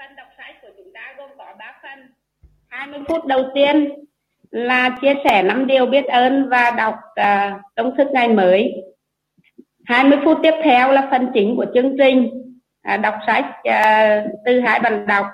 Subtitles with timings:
[0.00, 2.08] phần đọc sách của chúng ta gồm có 3 phần.
[2.68, 3.88] 20 phút đầu tiên
[4.50, 8.74] là chia sẻ năm điều biết ơn và đọc uh, công thức ngày mới.
[9.84, 12.30] 20 phút tiếp theo là phần chính của chương trình
[12.94, 15.26] uh, đọc sách uh, từ hai bạn đọc.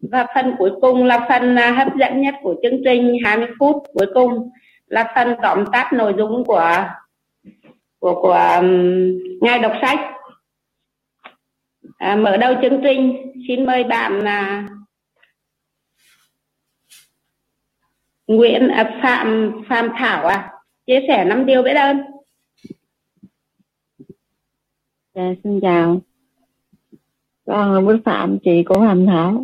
[0.00, 3.76] Và phần cuối cùng là phần uh, hấp dẫn nhất của chương trình 20 phút
[3.94, 4.50] cuối cùng
[4.86, 6.84] là phần tóm tắt nội dung của
[7.98, 9.98] của của um, ngày đọc sách
[12.02, 14.68] à, mở đầu chương trình xin mời bạn à,
[18.26, 20.52] Nguyễn à, Phạm Phạm Thảo à
[20.86, 22.00] chia sẻ năm điều biết ơn.
[25.14, 26.00] Dạ xin chào.
[27.46, 29.42] Con là Bích Phạm, chị của Phạm Thảo.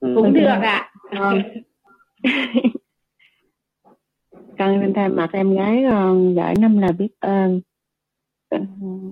[0.00, 0.12] Ừ.
[0.16, 0.92] Cũng được ạ.
[1.10, 1.32] À.
[4.58, 7.60] con xin thay mặt em gái con gửi năm là biết ơn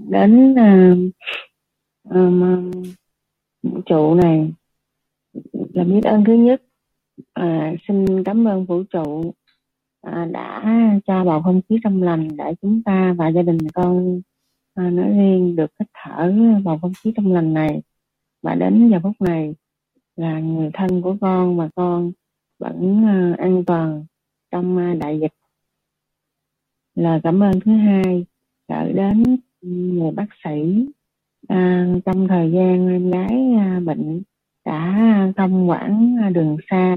[0.08, 1.14] đến uh,
[2.02, 2.70] um,
[3.62, 4.52] vũ trụ này
[5.74, 6.62] là biết ơn thứ nhất.
[7.32, 9.34] À, xin cảm ơn vũ trụ
[10.00, 10.62] à, đã
[11.06, 14.20] cho bầu không khí trong lành để chúng ta và gia đình con
[14.74, 16.32] à, nói riêng được hít thở
[16.64, 17.82] bầu không khí trong lành này.
[18.42, 19.54] Và đến giờ phút này
[20.16, 22.12] là người thân của con và con
[22.58, 24.04] vẫn à, an toàn
[24.50, 25.32] trong à, đại dịch.
[26.94, 28.26] Là cảm ơn thứ hai
[28.68, 30.86] gửi đến người bác sĩ
[31.50, 34.22] à, trong thời gian em gái à, bệnh
[34.64, 36.96] đã thông quản à, đường xa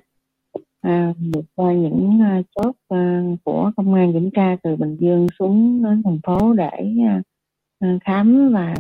[0.81, 5.27] à, vượt qua những à, chốt à, của công an kiểm tra từ bình dương
[5.39, 7.21] xuống đến thành phố để à,
[7.79, 8.75] à khám và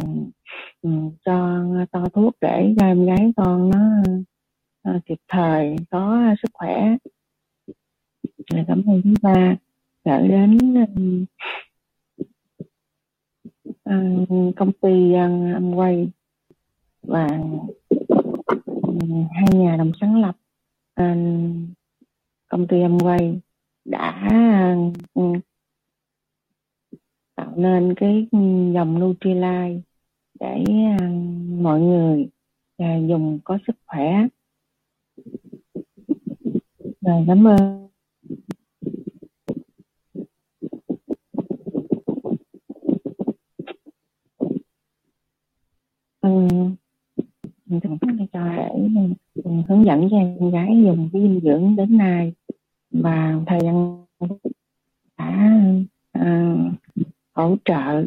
[0.83, 0.89] à,
[1.25, 3.79] cho to thuốc để cho em gái con nó
[4.83, 6.95] à, kịp thời có sức khỏe.
[8.67, 9.55] Cảm ơn thứ ba
[10.05, 10.85] gửi đến à,
[14.55, 16.07] công ty uh, Amway
[17.01, 17.27] và
[19.31, 20.35] hai nhà đồng sáng lập.
[22.47, 23.37] Công ty Amway
[23.85, 24.29] đã
[27.35, 28.27] tạo nên cái
[28.73, 29.81] dòng Nutrilite
[30.39, 30.63] để
[31.61, 32.29] mọi người
[32.83, 34.27] uh, dùng có sức khỏe.
[37.01, 37.92] Rồi cảm ơn.
[46.23, 46.47] Ừ,
[47.83, 48.55] thường thầy cho
[49.35, 52.33] để hướng dẫn cho em gái dùng cái dinh dưỡng đến nay.
[52.91, 54.05] Và thời gian
[55.17, 55.61] đã
[56.19, 56.73] uh,
[57.33, 58.05] hỗ trợ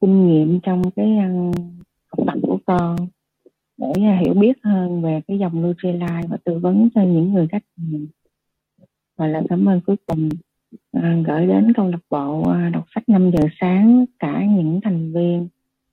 [0.00, 1.54] kinh nghiệm trong cái uh,
[2.08, 2.96] học tập của con
[3.76, 7.48] để uh, hiểu biết hơn về cái dòng Nutrilite và tư vấn cho những người
[7.48, 8.06] khách hàng.
[9.16, 10.28] Và là cảm ơn cuối cùng
[10.96, 15.12] uh, gửi đến câu lạc bộ uh, đọc sách 5 giờ sáng cả những thành
[15.12, 15.48] viên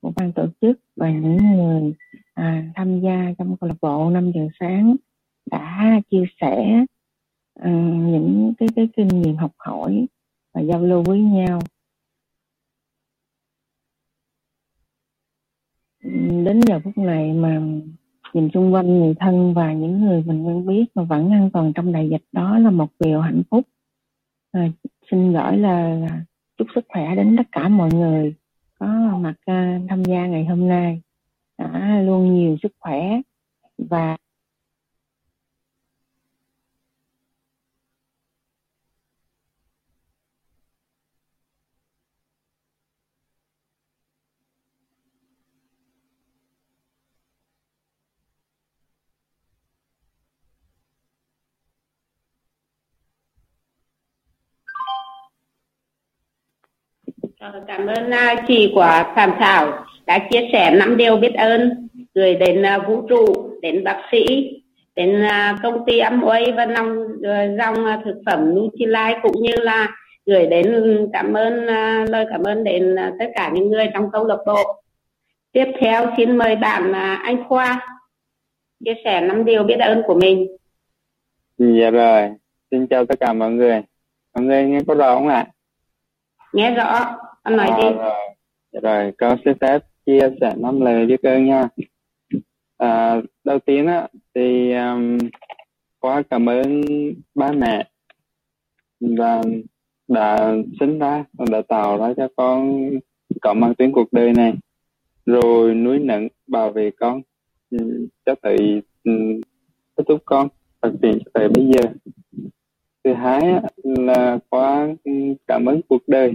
[0.05, 1.93] của ban tổ chức và những người
[2.33, 4.95] à, tham gia trong câu lạc bộ 5 giờ sáng
[5.51, 6.85] đã chia sẻ
[7.59, 7.71] à,
[8.11, 10.05] những cái cái kinh nghiệm học hỏi
[10.53, 11.59] và giao lưu với nhau.
[16.45, 17.61] Đến giờ phút này mà
[18.33, 21.73] nhìn xung quanh người thân và những người mình quen biết mà vẫn an toàn
[21.75, 23.67] trong đại dịch đó là một điều hạnh phúc.
[24.51, 24.71] À,
[25.11, 26.25] xin gửi là, là
[26.57, 28.35] chúc sức khỏe đến tất cả mọi người
[28.79, 28.87] có
[29.21, 31.01] mặt à, tham gia ngày hôm nay.
[31.57, 33.21] Đã luôn nhiều sức khỏe
[33.77, 34.17] và
[57.39, 61.87] Ờ, cảm ơn à, chị của Phạm Thảo đã chia sẻ năm điều biết ơn
[62.13, 63.25] gửi đến à, vũ trụ,
[63.61, 64.51] đến bác sĩ,
[64.95, 69.87] đến à, công ty Amway và ờ, dòng, dòng thực phẩm Nutrilite cũng như là
[70.25, 71.65] gửi đến ừ, cảm ơn
[72.09, 74.81] lời cảm ơn đến tất cả những người trong câu lạc bộ.
[75.51, 77.97] Tiếp theo xin mời bạn anh Khoa
[78.85, 80.47] chia sẻ năm điều biết ơn của mình.
[81.57, 82.29] Dạ rồi,
[82.71, 83.81] xin chào tất cả mọi người.
[84.35, 85.47] Mọi người nghe có rõ không ạ?
[86.55, 87.17] Nghe rõ.
[87.43, 87.97] Anh nói à, đi.
[87.97, 88.13] rồi.
[88.81, 91.67] Rồi con xin phép chia sẻ năm lời biết ơn nha.
[92.77, 95.17] À, đầu tiên á thì um,
[95.99, 96.81] quá cảm ơn
[97.35, 97.89] ba mẹ
[98.99, 99.41] và
[100.07, 102.89] đã sinh ra và đã tạo ra cho con
[103.41, 104.53] có mang tiếng cuộc đời này.
[105.25, 107.21] Rồi nuôi nấng bảo vệ con
[107.71, 109.11] ừ, cho tới ừ,
[109.97, 110.47] kết thúc con.
[110.81, 111.81] Phát triển cho tới bây giờ
[113.05, 114.87] thứ hai là quá
[115.47, 116.33] cảm ơn cuộc đời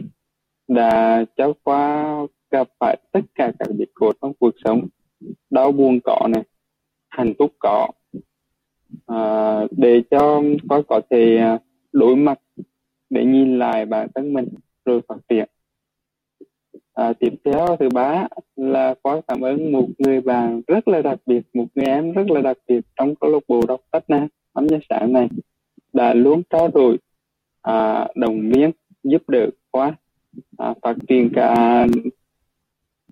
[0.69, 2.17] đã cho qua
[2.51, 4.89] gặp phải tất cả các biến cố trong cuộc sống
[5.51, 6.43] đau buồn có này
[7.09, 7.89] hạnh phúc có.
[9.07, 11.59] À, để cho có có thể à,
[11.93, 12.41] đối mặt
[13.11, 14.49] để nhìn lại bản thân mình
[14.85, 15.49] rồi phát triển.
[16.95, 21.19] À, tiếp theo thứ ba là có cảm ơn một người bạn rất là đặc
[21.27, 24.29] biệt một người em rất là đặc biệt trong câu lạc bộ đọc sách này
[24.53, 25.29] âm nhạc sáng này
[25.93, 26.99] đã luôn trao đổi
[27.63, 28.71] à, đồng miếng
[29.03, 29.97] giúp đỡ quá
[30.59, 31.87] à, phát triển cả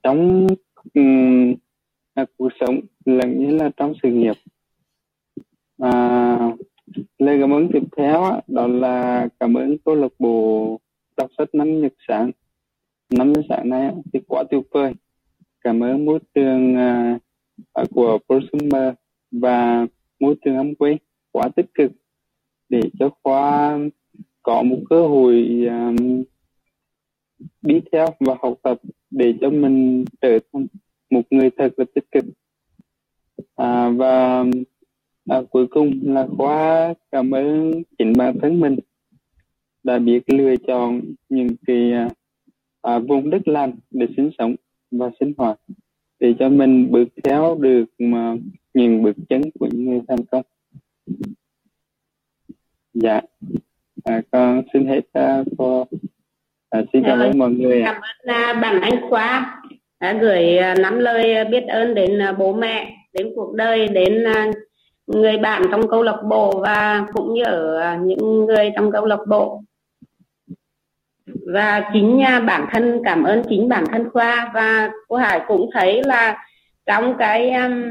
[0.03, 0.47] trong
[0.95, 1.55] um,
[2.37, 4.37] cuộc sống lẫn như là trong sự nghiệp.
[5.79, 6.57] À,
[7.19, 10.81] lời cảm ơn tiếp theo đó là cảm ơn câu lạc bộ
[11.17, 12.31] đọc sách năm nhật sáng.
[13.11, 14.93] Năm nhật sáng này thì quá tuyệt vời.
[15.61, 18.95] Cảm ơn môi trường uh, của prosumer
[19.31, 19.87] và
[20.21, 20.97] môi trường âm quê
[21.33, 21.93] quá tích cực
[22.69, 23.79] để cho khoa
[24.43, 26.23] có một cơ hội um,
[27.63, 28.79] đi theo và học tập
[29.11, 30.67] để cho mình trở thành
[31.11, 32.25] một người thật là tích cực.
[33.57, 34.51] À, và um,
[35.29, 38.77] à, cuối cùng là khóa cảm ơn chính bản thân mình
[39.83, 42.09] đã biết lựa chọn những cái à,
[42.83, 44.55] à, vùng đất lành để sinh sống
[44.91, 45.61] và sinh hoạt
[46.19, 48.37] để cho mình bước theo được mà
[48.75, 50.43] những bước chân của những người thành công
[53.03, 53.21] dạ
[54.05, 55.85] à, con xin hết uh, for
[56.71, 57.83] À, xin cảm ơn mọi người.
[57.85, 59.61] Cảm ơn uh, bạn Anh Khoa
[60.01, 64.25] đã gửi uh, năm lời biết ơn đến uh, bố mẹ, đến cuộc đời, đến
[64.25, 64.55] uh,
[65.07, 69.05] người bạn trong câu lạc bộ và cũng như ở uh, những người trong câu
[69.07, 69.63] lạc bộ.
[71.27, 75.71] Và chính uh, bản thân cảm ơn chính bản thân Khoa và cô Hải cũng
[75.73, 76.45] thấy là
[76.87, 77.85] trong cái um,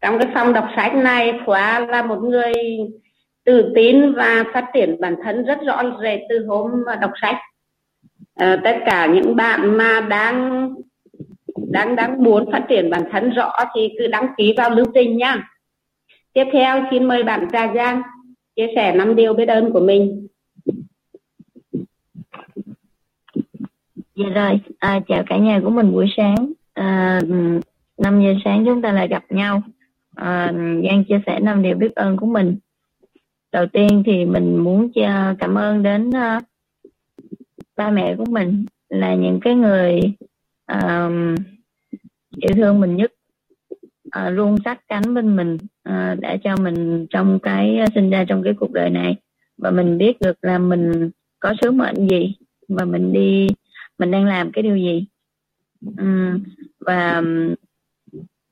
[0.00, 2.52] trong cái phòng đọc sách này Khoa là một người
[3.44, 7.36] tự tin và phát triển bản thân rất rõ rệt từ hôm đọc sách.
[8.34, 10.68] À, tất cả những bạn mà đang
[11.56, 15.16] đang đang muốn phát triển bản thân rõ thì cứ đăng ký vào lưu trình
[15.16, 15.48] nhá
[16.32, 18.02] tiếp theo xin mời bạn Trà Giang
[18.56, 20.26] chia sẻ năm điều biết ơn của mình.
[24.16, 26.52] Dạ rồi, à, chào cả nhà của mình buổi sáng.
[26.74, 27.20] À,
[27.98, 29.62] 5 giờ sáng chúng ta lại gặp nhau.
[30.14, 32.56] À, Giang chia sẻ năm điều biết ơn của mình.
[33.52, 34.90] Đầu tiên thì mình muốn
[35.38, 36.42] cảm ơn đến uh,
[37.76, 40.00] ba mẹ của mình là những cái người
[40.72, 41.12] uh,
[42.36, 43.12] yêu thương mình nhất.
[44.18, 48.24] Uh, luôn sát cánh bên mình ờ, uh, để cho mình trong cái sinh ra
[48.28, 49.16] trong cái cuộc đời này.
[49.58, 51.10] Và mình biết được là mình
[51.40, 52.34] có sứ mệnh gì
[52.68, 53.46] và mình đi
[53.98, 55.06] mình đang làm cái điều gì.
[55.98, 56.42] Um,
[56.80, 57.22] và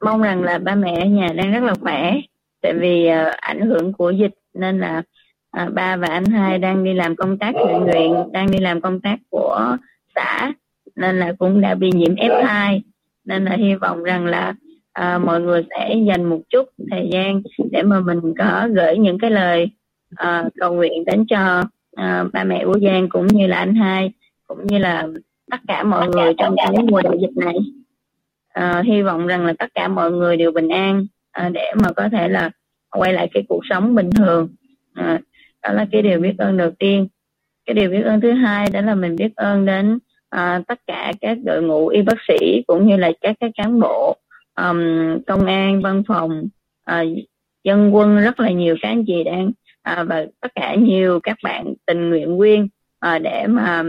[0.05, 2.21] mong rằng là ba mẹ ở nhà đang rất là khỏe
[2.61, 5.03] tại vì uh, ảnh hưởng của dịch nên là
[5.51, 8.81] à, ba và anh hai đang đi làm công tác thiện nguyện đang đi làm
[8.81, 9.77] công tác của
[10.15, 10.53] xã
[10.97, 12.81] nên là cũng đã bị nhiễm F2
[13.25, 14.55] nên là hy vọng rằng là
[14.93, 19.19] à, mọi người sẽ dành một chút thời gian để mà mình có gửi những
[19.19, 19.71] cái lời
[20.17, 21.65] à, cầu nguyện đến cho
[21.97, 24.13] à, ba mẹ của Giang cũng như là anh hai
[24.47, 25.07] cũng như là
[25.51, 27.57] tất cả mọi người trong cái mùa đại dịch này.
[28.49, 31.93] À, hy vọng rằng là tất cả mọi người đều bình an à, để mà
[31.93, 32.51] có thể là
[32.91, 34.49] quay lại cái cuộc sống bình thường.
[34.95, 35.21] À,
[35.63, 37.09] đó là cái điều biết ơn đầu tiên.
[37.67, 39.99] Cái điều biết ơn thứ hai đó là mình biết ơn đến
[40.29, 43.81] à, tất cả các đội ngũ y bác sĩ cũng như là các các cán
[43.81, 44.17] bộ
[44.57, 44.79] um,
[45.27, 46.49] công an văn phòng
[46.85, 47.05] à,
[47.65, 49.51] dân quân rất là nhiều các anh chị đang
[49.83, 52.69] à, và tất cả nhiều các bạn tình nguyện viên
[52.99, 53.83] à, để mà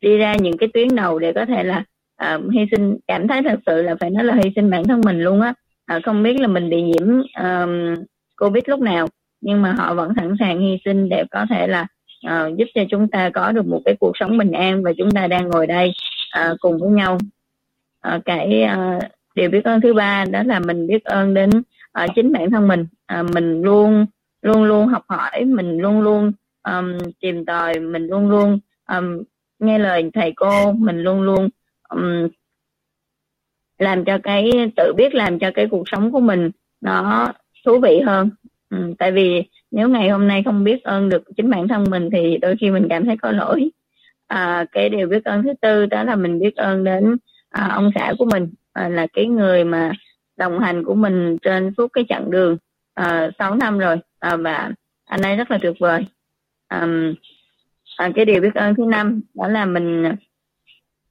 [0.00, 1.84] đi ra những cái tuyến đầu để có thể là
[2.16, 5.00] à, hy sinh cảm thấy thật sự là phải nói là hy sinh bản thân
[5.04, 5.54] mình luôn á.
[5.90, 7.08] Ờ, không biết là mình bị nhiễm
[7.42, 7.94] um,
[8.36, 9.08] covid lúc nào
[9.40, 11.86] nhưng mà họ vẫn sẵn sàng hy sinh để có thể là
[12.26, 15.10] uh, giúp cho chúng ta có được một cái cuộc sống bình an và chúng
[15.10, 15.92] ta đang ngồi đây
[16.40, 17.18] uh, cùng với nhau.
[18.14, 19.02] Uh, cái uh,
[19.34, 21.50] điều biết ơn thứ ba đó là mình biết ơn đến
[22.04, 22.86] uh, chính bản thân mình.
[23.20, 24.06] Uh, mình luôn
[24.42, 26.32] luôn luôn học hỏi mình luôn luôn
[26.62, 29.22] um, tìm tòi mình luôn luôn um,
[29.58, 31.48] nghe lời thầy cô mình luôn luôn
[31.88, 32.28] um,
[33.80, 37.32] làm cho cái tự biết làm cho cái cuộc sống của mình nó
[37.64, 38.30] thú vị hơn.
[38.70, 42.08] Ừ, tại vì nếu ngày hôm nay không biết ơn được chính bản thân mình
[42.12, 43.70] thì đôi khi mình cảm thấy có lỗi.
[44.26, 47.16] À, cái điều biết ơn thứ tư đó là mình biết ơn đến
[47.50, 49.92] à, ông xã của mình à, là cái người mà
[50.36, 52.56] đồng hành của mình trên suốt cái chặng đường
[52.94, 53.96] à, 6 năm rồi.
[54.18, 54.70] À, và
[55.04, 56.06] anh ấy rất là tuyệt vời.
[56.68, 56.86] À,
[57.96, 60.04] à, cái điều biết ơn thứ năm đó là mình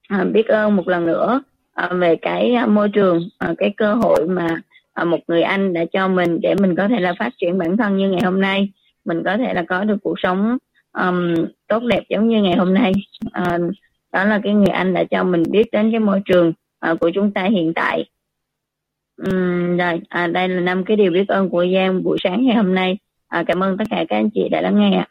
[0.08, 1.42] à, biết ơn một lần nữa.
[1.72, 4.48] Ờ, về cái à, môi trường ờ, cái cơ hội mà
[4.92, 7.76] ờ, một người anh đã cho mình để mình có thể là phát triển bản
[7.76, 8.72] thân như ngày hôm nay
[9.04, 10.58] mình có thể là có được cuộc sống
[10.92, 11.34] um,
[11.68, 12.92] tốt đẹp giống như ngày hôm nay.
[13.26, 13.60] Uh,
[14.12, 16.52] đó là cái người anh đã cho mình biết đến cái môi trường
[16.90, 18.04] uh, của chúng ta hiện tại.
[19.16, 22.56] Um, rồi à, đây là năm cái điều biết ơn của Giang buổi sáng ngày
[22.56, 22.98] hôm nay.
[23.28, 25.04] À, cảm ơn tất cả các anh chị đã lắng nghe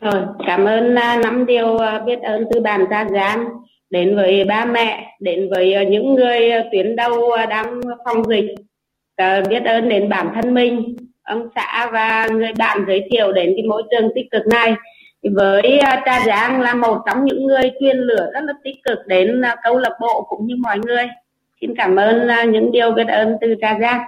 [0.00, 3.44] rồi cảm ơn à, năm uh, điều uh, biết ơn từ bàn ra Giang
[3.90, 8.22] đến với ba mẹ, đến với ờ, những người ờ, tuyến đầu ờ, đang phòng
[8.28, 8.54] dịch.
[9.48, 13.66] Biết ơn đến bản thân mình, ông xã và người bạn giới thiệu đến cái
[13.66, 14.74] môi trường tích cực này.
[15.22, 19.42] Với Trà Giang là một trong những người truyền lửa rất là tích cực đến
[19.62, 21.08] câu lạc bộ cũng như mọi người.
[21.60, 24.00] Xin cảm ơn những điều biết ơn từ Trà Giang.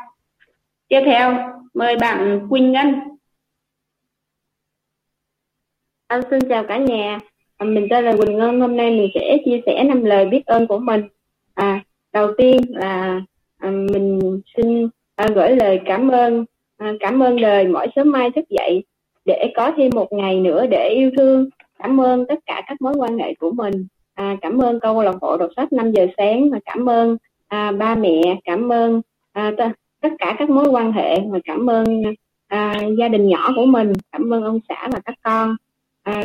[0.88, 1.34] Tiếp theo,
[1.74, 2.94] mời bạn Quỳnh Ngân.
[6.06, 7.18] Anh xin chào cả nhà
[7.64, 10.66] mình tên là Quỳnh Ngân hôm nay mình sẽ chia sẻ năm lời biết ơn
[10.66, 11.02] của mình.
[11.54, 11.80] À
[12.12, 13.20] đầu tiên là
[13.58, 16.44] à, mình xin à, gửi lời cảm ơn
[16.76, 18.84] à, cảm ơn đời mỗi sớm mai thức dậy
[19.24, 21.48] để có thêm một ngày nữa để yêu thương.
[21.78, 23.86] Cảm ơn tất cả các mối quan hệ của mình.
[24.14, 27.16] À, cảm ơn câu lạc bộ đọc sách 5 giờ sáng và cảm ơn
[27.48, 29.00] à, ba mẹ cảm ơn
[29.32, 29.70] à, t-
[30.00, 32.02] tất cả các mối quan hệ và cảm ơn
[32.48, 35.56] à, gia đình nhỏ của mình cảm ơn ông xã và các con.
[36.02, 36.22] À,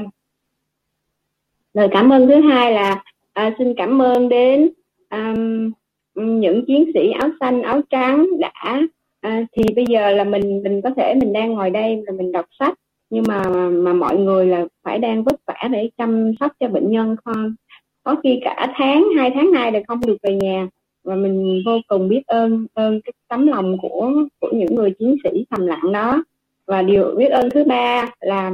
[1.73, 4.69] lời cảm ơn thứ hai là à, xin cảm ơn đến
[5.09, 5.71] um,
[6.15, 8.81] những chiến sĩ áo xanh áo trắng đã
[9.21, 12.31] à, thì bây giờ là mình mình có thể mình đang ngồi đây là mình
[12.31, 12.73] đọc sách.
[13.09, 16.91] Nhưng mà mà mọi người là phải đang vất vả để chăm sóc cho bệnh
[16.91, 17.55] nhân không
[18.03, 20.67] có khi cả tháng hai tháng nay đều không được về nhà.
[21.03, 25.15] Và mình vô cùng biết ơn ơn cái tấm lòng của của những người chiến
[25.23, 26.23] sĩ thầm lặng đó.
[26.65, 28.51] Và điều biết ơn thứ ba là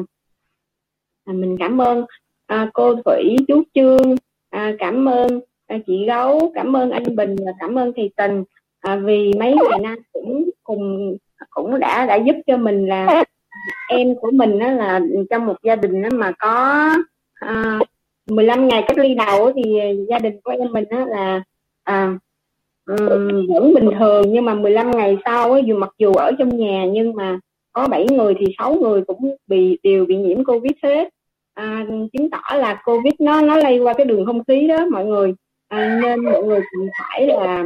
[1.26, 2.06] là mình cảm ơn
[2.48, 4.16] à, cô thủy chú trương.
[4.50, 8.44] À, cảm ơn à, chị gấu cảm ơn anh bình và cảm ơn thầy tình
[8.80, 11.18] à, vì mấy ngày nay cũng cùng
[11.50, 13.24] cũng đã đã giúp cho mình là
[13.90, 16.90] em của mình đó là trong một gia đình đó mà có
[17.34, 17.80] à,
[18.30, 21.44] 15 ngày cách ly đầu thì gia đình của em mình đó là
[21.84, 22.18] à,
[22.86, 26.58] um, vẫn bình thường nhưng mà 15 ngày sau ấy dù mặc dù ở trong
[26.58, 27.40] nhà nhưng mà
[27.74, 31.10] có 7 người thì 6 người cũng bị đều bị nhiễm covid hết
[31.58, 35.06] à, chứng tỏ là covid nó nó lây qua cái đường không khí đó mọi
[35.06, 35.34] người.
[35.68, 37.66] À, nên mọi người cũng phải là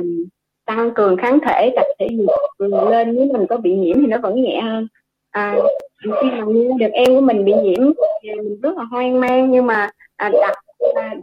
[0.65, 2.29] tăng cường kháng thể tập thể dục.
[2.57, 4.87] Ừ, lên nếu mình có bị nhiễm thì nó vẫn nhẹ hơn.
[5.31, 5.57] À,
[6.03, 6.45] khi mà
[6.79, 7.91] được em của mình bị nhiễm
[8.23, 10.55] thì mình rất là hoang mang nhưng mà à, đặt,
[10.95, 11.15] à,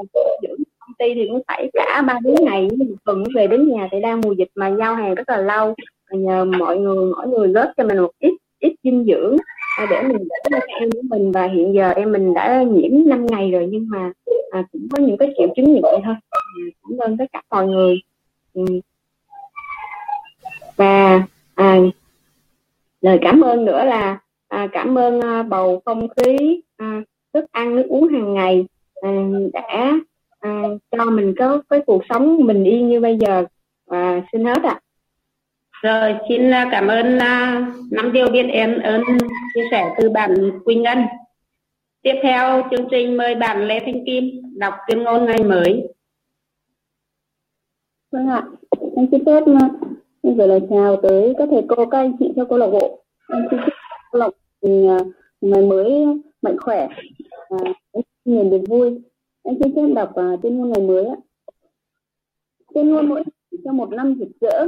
[0.43, 3.89] dưỡng công ty thì cũng phải cả ba bốn ngày một tuần về đến nhà
[3.93, 5.75] thì đang mùa dịch mà giao hàng rất là lâu.
[6.11, 9.37] Nhờ mọi người mỗi người góp cho mình một ít ít dinh dưỡng.
[9.79, 12.91] À, để mình để cho em của mình và hiện giờ em mình đã nhiễm
[13.07, 14.13] 5 ngày rồi nhưng mà
[14.51, 16.41] à, cũng có những cái triệu chứng nhẹ thôi à,
[16.83, 18.01] cảm ơn tất cả mọi người
[18.55, 18.65] ừ.
[20.77, 21.23] và
[21.55, 21.79] à,
[23.01, 24.19] lời cảm ơn nữa là
[24.49, 27.03] à, cảm ơn à, bầu không khí à,
[27.35, 28.67] thức ăn nước uống hàng ngày
[29.03, 29.11] à,
[29.53, 29.93] đã
[30.41, 33.45] à, cho mình có cái cuộc sống bình yên như bây giờ
[33.87, 34.81] và xin hết ạ à.
[35.83, 39.03] Rồi, xin à, cảm ơn à, năm điều biết ơn ơn
[39.55, 40.99] chia sẻ từ bạn Quỳnh Ngân.
[42.03, 44.25] Tiếp theo chương trình mời bạn Lê Thanh Kim
[44.57, 45.89] đọc tuyên ngôn ngày mới.
[48.13, 48.43] Vâng ạ,
[48.97, 49.71] em xin phép à,
[50.23, 53.05] em gửi lời chào tới các thầy cô, các anh chị cho câu lạc bộ.
[53.33, 53.75] Em xin chúc
[54.13, 54.31] câu lạc
[55.41, 56.07] ngày mới
[56.43, 56.89] mạnh khỏe,
[57.49, 57.59] à,
[58.25, 59.03] niềm vui.
[59.43, 61.17] Em xin phép đọc uh, tuyên ngôn ngày mới ạ.
[62.75, 63.23] Tuyên ngôn mỗi
[63.65, 64.67] trong một năm rực rỡ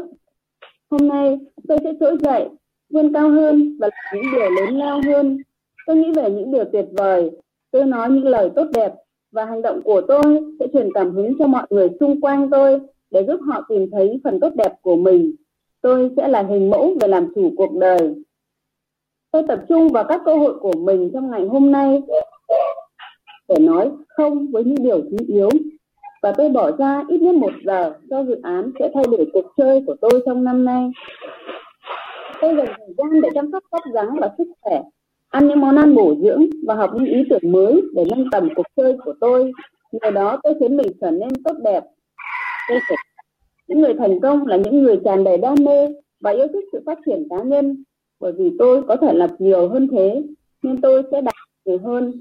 [0.91, 2.49] Hôm nay tôi sẽ trỗi dậy,
[2.91, 5.39] vươn cao hơn và làm những điều lớn lao hơn.
[5.87, 7.31] Tôi nghĩ về những điều tuyệt vời.
[7.71, 8.93] Tôi nói những lời tốt đẹp
[9.33, 10.23] và hành động của tôi
[10.61, 12.81] sẽ truyền cảm hứng cho mọi người xung quanh tôi
[13.11, 15.35] để giúp họ tìm thấy phần tốt đẹp của mình.
[15.81, 18.15] Tôi sẽ là hình mẫu về làm chủ cuộc đời.
[19.31, 22.03] Tôi tập trung vào các cơ hội của mình trong ngày hôm nay
[23.49, 25.49] để nói không với những điều thứ yếu
[26.23, 29.53] và tôi bỏ ra ít nhất một giờ cho dự án sẽ thay đổi cuộc
[29.57, 30.91] chơi của tôi trong năm nay.
[32.41, 34.83] Tôi dành thời gian để chăm sóc tóc dáng và sức khỏe,
[35.29, 38.49] ăn những món ăn bổ dưỡng và học những ý tưởng mới để nâng tầm
[38.57, 39.53] cuộc chơi của tôi.
[39.93, 41.85] Nhờ đó tôi khiến mình trở nên tốt đẹp.
[42.69, 42.95] Tôi sẽ...
[43.69, 45.89] Những người thành công là những người tràn đầy đam mê
[46.21, 47.85] và yêu thích sự phát triển cá nhân
[48.21, 50.23] bởi vì tôi có thể làm nhiều hơn thế
[50.62, 51.35] nên tôi sẽ đạt
[51.65, 52.12] nhiều hơn.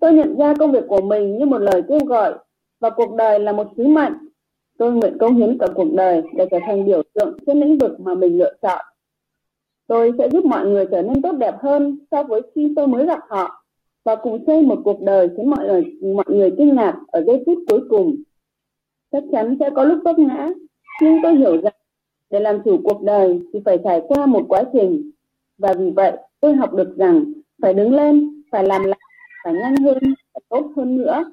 [0.00, 2.34] Tôi nhận ra công việc của mình như một lời kêu gọi
[2.80, 4.12] và cuộc đời là một sứ mệnh.
[4.78, 8.00] Tôi nguyện cống hiến cả cuộc đời để trở thành biểu tượng trên lĩnh vực
[8.00, 8.84] mà mình lựa chọn.
[9.86, 13.06] Tôi sẽ giúp mọi người trở nên tốt đẹp hơn so với khi tôi mới
[13.06, 13.64] gặp họ
[14.04, 17.42] và cùng xây một cuộc đời khiến mọi người mọi người kinh ngạc ở giây
[17.46, 18.16] phút cuối cùng.
[19.12, 20.48] Chắc chắn sẽ có lúc vấp ngã,
[21.02, 21.74] nhưng tôi hiểu rằng
[22.30, 25.10] để làm chủ cuộc đời thì phải trải qua một quá trình
[25.58, 27.24] và vì vậy tôi học được rằng
[27.62, 28.98] phải đứng lên, phải làm lại,
[29.44, 29.98] phải nhanh hơn,
[30.34, 31.24] phải tốt hơn nữa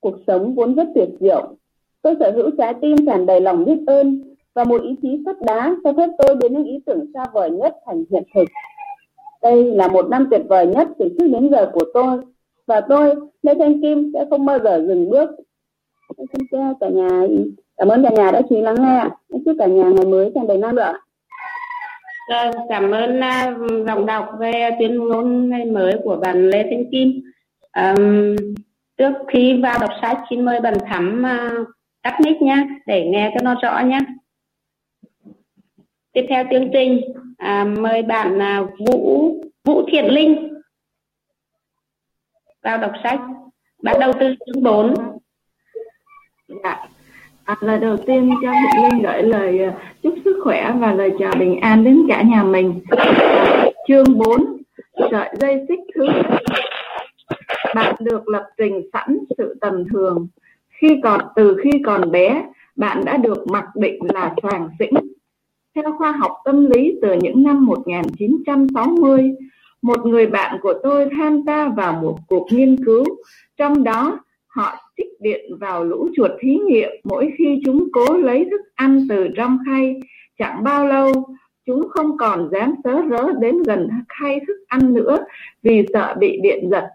[0.00, 1.56] Cuộc sống vốn rất tuyệt diệu.
[2.02, 4.22] Tôi sở hữu trái tim tràn đầy lòng biết ơn
[4.54, 7.50] và một ý chí sắt đá cho phép tôi biến những ý tưởng xa vời
[7.50, 8.44] nhất thành hiện thực.
[9.42, 12.18] Đây là một năm tuyệt vời nhất từ trước đến giờ của tôi
[12.66, 15.30] và tôi, Lê Thanh Kim sẽ không bao giờ dừng bước.
[16.18, 17.22] Xin chào cả nhà,
[17.76, 19.04] cảm ơn cả nhà đã chú ý lắng nghe.
[19.44, 20.94] Chúc cả nhà ngày mới tràn đầy năng lượng.
[22.30, 26.62] Vâng, cảm ơn à, uh, giọng đọc về tuyên ngôn ngày mới của bạn Lê
[26.62, 27.20] Thanh Kim.
[27.76, 28.36] Um,
[28.98, 31.68] trước khi vào đọc sách xin mời bạn Thắm uh,
[32.02, 33.98] tắt mic nhé để nghe cho nó rõ nhé.
[36.12, 37.00] Tiếp theo chương trình
[37.36, 40.60] à, mời bạn à, Vũ Vũ Thiện Linh
[42.62, 43.20] vào đọc sách.
[43.82, 44.94] Bắt đầu từ chương 4.
[46.64, 46.86] Dạ.
[47.44, 51.10] À, lời đầu tiên cho Thiện Linh gửi lời à, chúc sức khỏe và lời
[51.18, 52.80] chào bình an đến cả nhà mình.
[52.96, 54.58] À, chương 4
[55.10, 56.06] sợi dây xích thứ
[57.74, 60.28] bạn được lập trình sẵn sự tầm thường
[60.68, 62.44] khi còn từ khi còn bé
[62.76, 64.94] bạn đã được mặc định là soàng xĩnh
[65.82, 69.34] theo khoa học tâm lý từ những năm 1960,
[69.82, 73.04] một người bạn của tôi tham gia vào một cuộc nghiên cứu,
[73.56, 78.46] trong đó họ trích điện vào lũ chuột thí nghiệm mỗi khi chúng cố lấy
[78.50, 80.00] thức ăn từ trong khay.
[80.38, 81.12] Chẳng bao lâu,
[81.66, 85.18] chúng không còn dám sớ rớ đến gần khay thức ăn nữa
[85.62, 86.88] vì sợ bị điện giật.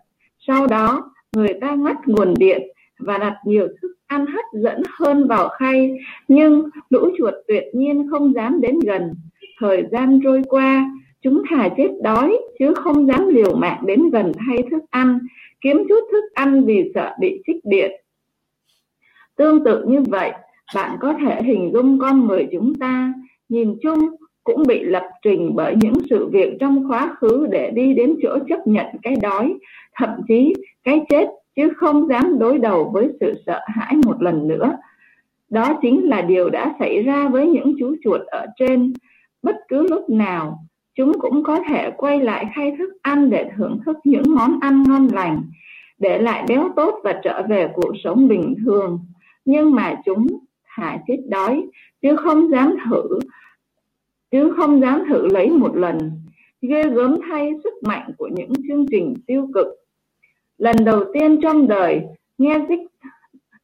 [0.48, 2.62] Sau đó, người ta ngắt nguồn điện
[3.00, 5.92] và đặt nhiều thức ăn hấp dẫn hơn vào khay.
[6.28, 9.14] Nhưng lũ chuột tuyệt nhiên không dám đến gần.
[9.60, 14.32] Thời gian trôi qua chúng thà chết đói chứ không dám liều mạng đến gần
[14.48, 15.20] thay thức ăn
[15.62, 17.92] kiếm chút thức ăn vì sợ bị trích điện.
[19.36, 20.32] Tương tự như vậy
[20.76, 23.14] bạn có thể hình dung con người chúng ta
[23.50, 24.00] nhìn chung
[24.44, 28.38] cũng bị lập trình bởi những sự việc trong quá khứ để đi đến chỗ
[28.50, 29.54] chấp nhận cái đói
[29.96, 34.48] thậm chí cái chết chứ không dám đối đầu với sự sợ hãi một lần
[34.48, 34.78] nữa.
[35.50, 38.94] Đó chính là điều đã xảy ra với những chú chuột ở trên.
[39.44, 40.60] Bất cứ lúc nào,
[40.96, 44.84] chúng cũng có thể quay lại khay thức ăn để thưởng thức những món ăn
[44.88, 45.42] ngon lành,
[46.00, 49.00] để lại béo tốt và trở về cuộc sống bình thường.
[49.46, 50.28] Nhưng mà chúng
[50.76, 51.64] thả chết đói,
[52.02, 53.20] chứ không dám thử,
[54.34, 55.98] chứ không dám thử lấy một lần.
[56.62, 59.68] Ghê gớm thay sức mạnh của những chương trình tiêu cực
[60.58, 62.02] lần đầu tiên trong đời,
[62.38, 62.80] nghe Dích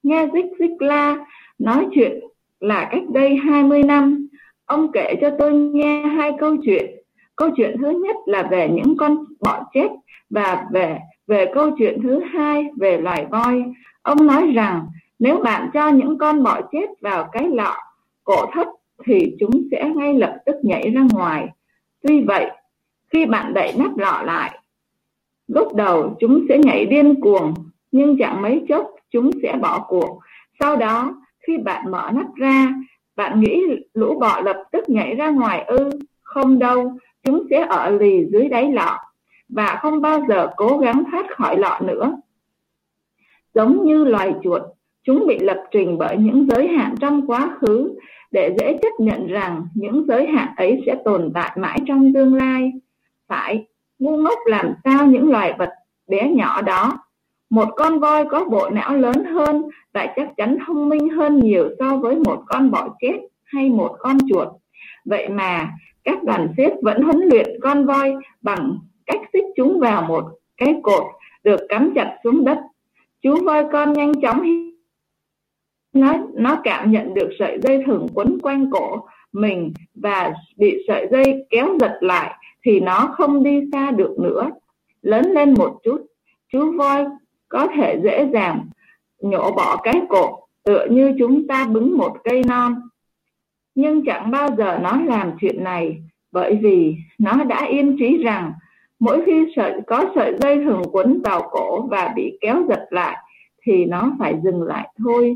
[0.04, 1.26] nghe Dích dích la
[1.60, 2.20] nói chuyện
[2.60, 4.28] là cách đây 20 năm.
[4.66, 6.96] Ông kể cho tôi nghe hai câu chuyện.
[7.36, 9.90] Câu chuyện thứ nhất là về những con bọ chết
[10.30, 13.64] và về về câu chuyện thứ hai về loài voi.
[14.02, 14.88] Ông nói rằng,
[15.20, 17.76] nếu bạn cho những con bọ chết vào cái lọ
[18.24, 18.68] cổ thấp
[19.06, 21.48] thì chúng sẽ ngay lập tức nhảy ra ngoài.
[22.02, 22.52] Tuy vậy,
[23.14, 24.60] khi bạn đậy nắp lọ lại
[25.50, 27.54] Lúc đầu chúng sẽ nhảy điên cuồng,
[27.92, 30.20] nhưng chẳng mấy chốc chúng sẽ bỏ cuộc.
[30.60, 31.16] Sau đó,
[31.48, 32.74] khi bạn mở nắp ra,
[33.16, 33.62] bạn nghĩ
[33.94, 35.90] lũ bọ lập tức nhảy ra ngoài ư?
[36.22, 38.98] Không đâu, chúng sẽ ở lì dưới đáy lọ
[39.50, 42.18] và không bao giờ cố gắng thoát khỏi lọ nữa.
[43.54, 44.62] Giống như loài chuột,
[45.04, 47.96] chúng bị lập trình bởi những giới hạn trong quá khứ
[48.32, 52.34] để dễ chấp nhận rằng những giới hạn ấy sẽ tồn tại mãi trong tương
[52.34, 52.72] lai.
[53.28, 53.66] Phải,
[54.00, 55.70] ngu ngốc làm sao những loài vật
[56.08, 57.00] bé nhỏ đó?
[57.50, 61.70] Một con voi có bộ não lớn hơn và chắc chắn thông minh hơn nhiều
[61.80, 64.48] so với một con bọ chết hay một con chuột.
[65.06, 65.70] Vậy mà
[66.04, 70.24] các đoàn xếp vẫn huấn luyện con voi bằng cách xích chúng vào một
[70.58, 71.04] cái cột
[71.44, 72.58] được cắm chặt xuống đất.
[73.22, 74.44] Chú voi con nhanh chóng
[75.94, 81.08] nó nó cảm nhận được sợi dây thừng quấn quanh cổ mình và bị sợi
[81.12, 82.34] dây kéo giật lại
[82.66, 84.50] thì nó không đi xa được nữa.
[85.02, 86.06] Lớn lên một chút,
[86.52, 87.06] chú voi
[87.50, 88.66] có thể dễ dàng
[89.22, 90.30] nhổ bỏ cái cột
[90.64, 92.76] tựa như chúng ta bứng một cây non.
[93.76, 98.54] Nhưng chẳng bao giờ nó làm chuyện này, bởi vì nó đã yên trí rằng
[99.00, 103.18] mỗi khi sợi, có sợi dây thường quấn vào cổ và bị kéo giật lại
[103.62, 105.36] thì nó phải dừng lại thôi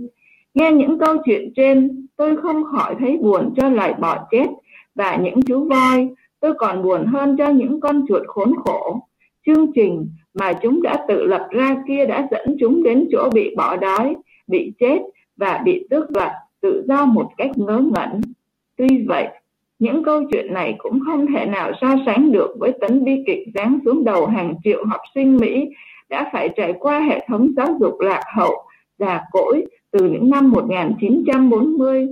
[0.54, 4.46] nghe những câu chuyện trên tôi không khỏi thấy buồn cho loài bọ chết
[4.96, 6.08] và những chú voi
[6.40, 9.00] tôi còn buồn hơn cho những con chuột khốn khổ.
[9.46, 13.56] Chương trình mà chúng đã tự lập ra kia đã dẫn chúng đến chỗ bị
[13.56, 14.16] bỏ đói,
[14.48, 15.00] bị chết
[15.38, 18.22] và bị tước đoạt tự do một cách ngớ ngẩn.
[18.78, 19.28] Tuy vậy,
[19.80, 23.48] những câu chuyện này cũng không thể nào so sánh được với tấn bi kịch
[23.56, 25.70] giáng xuống đầu hàng triệu học sinh Mỹ
[26.10, 28.66] đã phải trải qua hệ thống giáo dục lạc hậu,
[29.00, 32.08] già cỗi từ những năm 1940.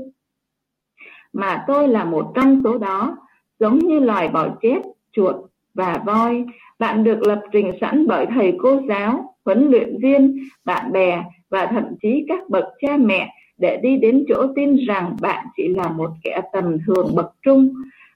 [1.34, 3.18] Mà tôi là một trong số đó,
[3.60, 4.80] giống như loài bò chết,
[5.12, 5.36] chuột
[5.74, 6.46] và voi.
[6.80, 11.66] Bạn được lập trình sẵn bởi thầy cô giáo, huấn luyện viên, bạn bè và
[11.66, 15.90] thậm chí các bậc cha mẹ để đi đến chỗ tin rằng bạn chỉ là
[15.90, 17.74] một kẻ tầm thường bậc trung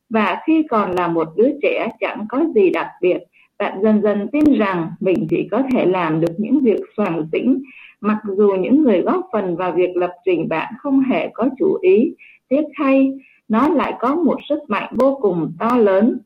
[0.10, 3.17] và khi còn là một đứa trẻ chẳng có gì đặc biệt
[3.58, 7.63] bạn dần dần tin rằng mình chỉ có thể làm được những việc soàng tĩnh
[8.06, 11.78] mặc dù những người góp phần vào việc lập trình bạn không hề có chủ
[11.82, 12.15] ý,
[12.48, 13.13] tiếc thay,
[13.48, 16.18] nó lại có một sức mạnh vô cùng to lớn.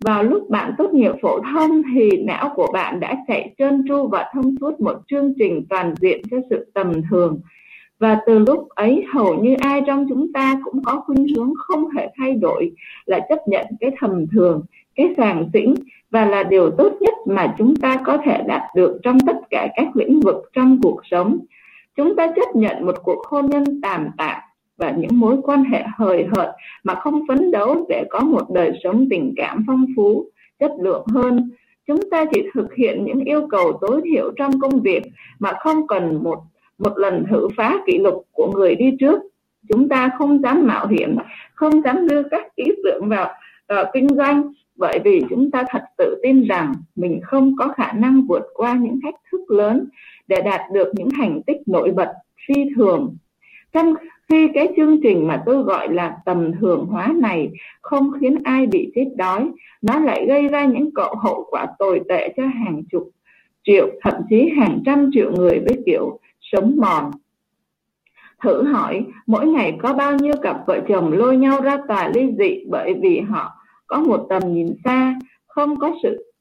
[0.00, 4.08] Vào lúc bạn tốt nghiệp phổ thông thì não của bạn đã chạy trơn tru
[4.08, 7.40] và thông suốt một chương trình toàn diện cho sự tầm thường.
[7.98, 11.84] Và từ lúc ấy, hầu như ai trong chúng ta cũng có khuynh hướng không
[11.96, 12.72] thể thay đổi
[13.06, 14.62] là chấp nhận cái thầm thường
[14.96, 15.74] cái sàng tĩnh
[16.10, 19.68] và là điều tốt nhất mà chúng ta có thể đạt được trong tất cả
[19.76, 21.38] các lĩnh vực trong cuộc sống.
[21.96, 24.42] Chúng ta chấp nhận một cuộc hôn nhân tàn tạ
[24.76, 28.72] và những mối quan hệ hời hợt mà không phấn đấu để có một đời
[28.84, 30.26] sống tình cảm phong phú
[30.58, 31.50] chất lượng hơn.
[31.86, 35.02] Chúng ta chỉ thực hiện những yêu cầu tối thiểu trong công việc
[35.38, 36.38] mà không cần một
[36.78, 39.20] một lần thử phá kỷ lục của người đi trước.
[39.68, 41.16] Chúng ta không dám mạo hiểm
[41.54, 43.34] không dám đưa các ý tưởng vào
[43.80, 47.92] uh, kinh doanh bởi vì chúng ta thật tự tin rằng mình không có khả
[47.92, 49.88] năng vượt qua những thách thức lớn
[50.28, 52.12] để đạt được những thành tích nổi bật,
[52.46, 53.16] phi thường.
[53.72, 53.94] Trong
[54.28, 57.50] khi cái chương trình mà tôi gọi là tầm thường hóa này
[57.82, 59.50] không khiến ai bị chết đói,
[59.82, 63.10] nó lại gây ra những cậu hậu quả tồi tệ cho hàng chục
[63.64, 67.10] triệu, thậm chí hàng trăm triệu người với kiểu sống mòn.
[68.42, 72.28] Thử hỏi, mỗi ngày có bao nhiêu cặp vợ chồng lôi nhau ra tòa ly
[72.38, 73.61] dị bởi vì họ
[73.92, 76.32] có một tầm nhìn xa, không có sự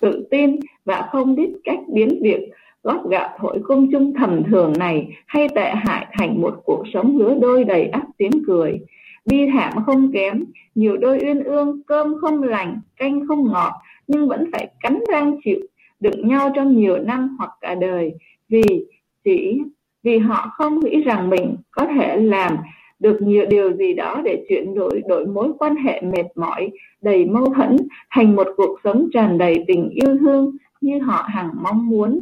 [0.00, 2.50] tự tin và không biết cách biến việc.
[2.82, 7.18] Góp gạo thổi công chung thầm thường này hay tệ hại thành một cuộc sống
[7.18, 8.80] lứa đôi đầy ắp tiếng cười.
[9.24, 13.72] Bi thảm không kém, nhiều đôi uyên ương, cơm không lành, canh không ngọt,
[14.06, 15.60] nhưng vẫn phải cắn răng chịu
[16.00, 18.14] đựng nhau trong nhiều năm hoặc cả đời.
[18.48, 18.86] Vì
[19.24, 19.62] chỉ,
[20.02, 22.56] vì họ không nghĩ rằng mình có thể làm
[22.98, 26.70] được nhiều điều gì đó để chuyển đổi đổi mối quan hệ mệt mỏi,
[27.02, 27.76] đầy mâu thuẫn,
[28.10, 32.20] thành một cuộc sống tràn đầy tình yêu thương như họ hằng mong muốn.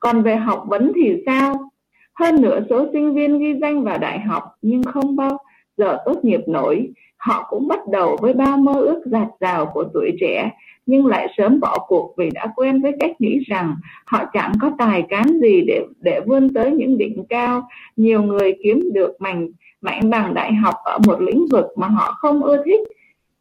[0.00, 1.70] Còn về học vấn thì sao?
[2.14, 5.38] Hơn nửa số sinh viên ghi danh vào đại học nhưng không bao
[5.76, 6.92] giờ tốt nghiệp nổi.
[7.16, 10.50] Họ cũng bắt đầu với bao mơ ước giạt rào của tuổi trẻ
[10.86, 13.74] nhưng lại sớm bỏ cuộc vì đã quen với cách nghĩ rằng
[14.06, 17.68] họ chẳng có tài cán gì để để vươn tới những đỉnh cao.
[17.96, 19.48] Nhiều người kiếm được mảnh
[19.80, 22.80] mảnh bằng đại học ở một lĩnh vực mà họ không ưa thích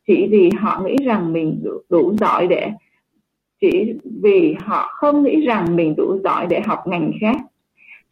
[0.07, 2.71] chỉ vì họ nghĩ rằng mình đủ, đủ giỏi để
[3.61, 7.37] chỉ vì họ không nghĩ rằng mình đủ giỏi để học ngành khác.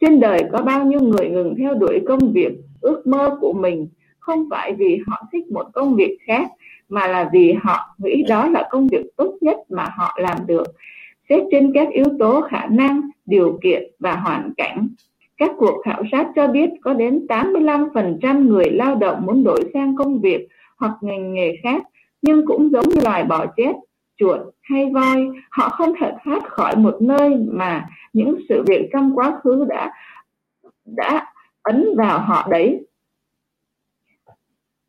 [0.00, 3.88] Trên đời có bao nhiêu người ngừng theo đuổi công việc ước mơ của mình
[4.18, 6.50] không phải vì họ thích một công việc khác
[6.88, 10.64] mà là vì họ nghĩ đó là công việc tốt nhất mà họ làm được.
[11.28, 14.88] Xét trên các yếu tố khả năng, điều kiện và hoàn cảnh.
[15.36, 19.96] Các cuộc khảo sát cho biết có đến 85% người lao động muốn đổi sang
[19.96, 21.82] công việc hoặc ngành nghề khác,
[22.22, 23.72] nhưng cũng giống như loài bò chết,
[24.16, 29.18] chuột hay voi, họ không thể thoát khỏi một nơi mà những sự việc trong
[29.18, 29.92] quá khứ đã
[30.84, 31.26] đã
[31.62, 32.86] ấn vào họ đấy,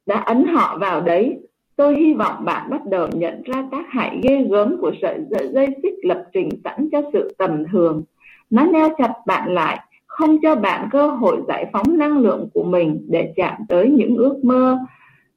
[0.05, 1.39] đã ấn họ vào đấy
[1.75, 5.19] tôi hy vọng bạn bắt đầu nhận ra tác hại ghê gớm của sợi
[5.53, 8.03] dây xích lập trình sẵn cho sự tầm thường.
[8.49, 12.63] Nó neo chặt bạn lại không cho bạn cơ hội giải phóng năng lượng của
[12.63, 14.77] mình để chạm tới những ước mơ.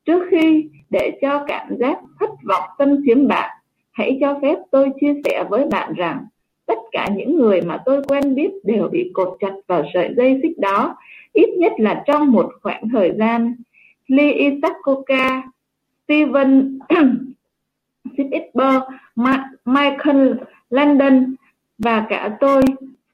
[0.04, 3.50] Trước khi để cho cảm giác thất vọng tâm chiếm bạn
[3.92, 6.26] hãy cho phép tôi chia sẻ với bạn rằng
[6.66, 10.40] tất cả những người mà tôi quen biết đều bị cột chặt vào sợi dây
[10.42, 10.96] xích đó
[11.32, 13.54] ít nhất là trong một khoảng thời gian.
[14.06, 15.42] Lee Isakoka,
[16.08, 16.78] Steven
[18.16, 18.82] Spitzberg,
[19.64, 20.32] Michael
[20.70, 21.34] Landon
[21.78, 22.62] và cả tôi,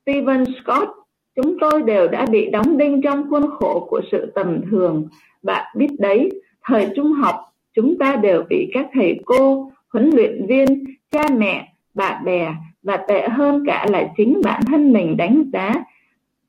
[0.02, 0.88] Steven Scott,
[1.37, 5.09] chúng tôi đều đã bị đóng đinh trong khuôn khổ của sự tầm thường.
[5.42, 6.30] Bạn biết đấy,
[6.62, 7.37] thời trung học,
[7.74, 12.96] chúng ta đều bị các thầy cô, huấn luyện viên, cha mẹ, bạn bè và
[12.96, 15.74] tệ hơn cả là chính bản thân mình đánh giá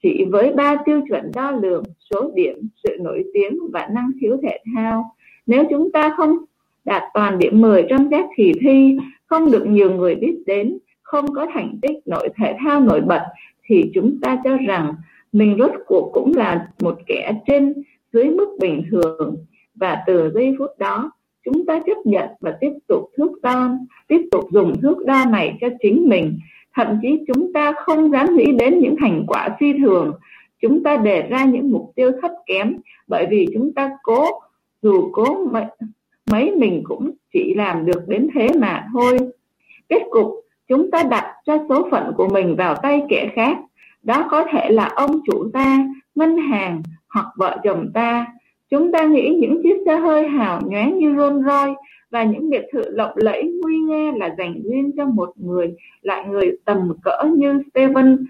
[0.03, 4.37] chỉ với ba tiêu chuẩn đo lường số điểm sự nổi tiếng và năng khiếu
[4.43, 5.14] thể thao
[5.47, 6.37] nếu chúng ta không
[6.85, 11.33] đạt toàn điểm 10 trong các kỳ thi, không được nhiều người biết đến, không
[11.33, 13.21] có thành tích, nội thể thao nổi bật,
[13.65, 14.93] thì chúng ta cho rằng
[15.31, 17.73] mình rốt cuộc cũng là một kẻ trên
[18.13, 19.35] dưới mức bình thường.
[19.75, 21.11] Và từ giây phút đó,
[21.45, 23.69] chúng ta chấp nhận và tiếp tục thước đo,
[24.07, 26.39] tiếp tục dùng thước đo này cho chính mình.
[26.73, 30.13] Thậm chí chúng ta không dám nghĩ đến những thành quả phi thường.
[30.61, 32.77] Chúng ta đề ra những mục tiêu thấp kém
[33.07, 34.25] bởi vì chúng ta cố
[34.85, 35.65] dù cố mấy,
[36.31, 39.17] mấy mình cũng chỉ làm được đến thế mà thôi.
[39.89, 40.31] Kết cục
[40.67, 43.57] chúng ta đặt cho số phận của mình vào tay kẻ khác.
[44.03, 48.27] Đó có thể là ông chủ ta ngân hàng hoặc vợ chồng ta.
[48.69, 51.73] Chúng ta nghĩ những chiếc xe hơi hào nhoáng như Rolls Royce
[52.09, 56.25] và những biệt thự lộng lẫy nguy nga là dành riêng cho một người lại
[56.27, 58.25] người tầm cỡ như Steven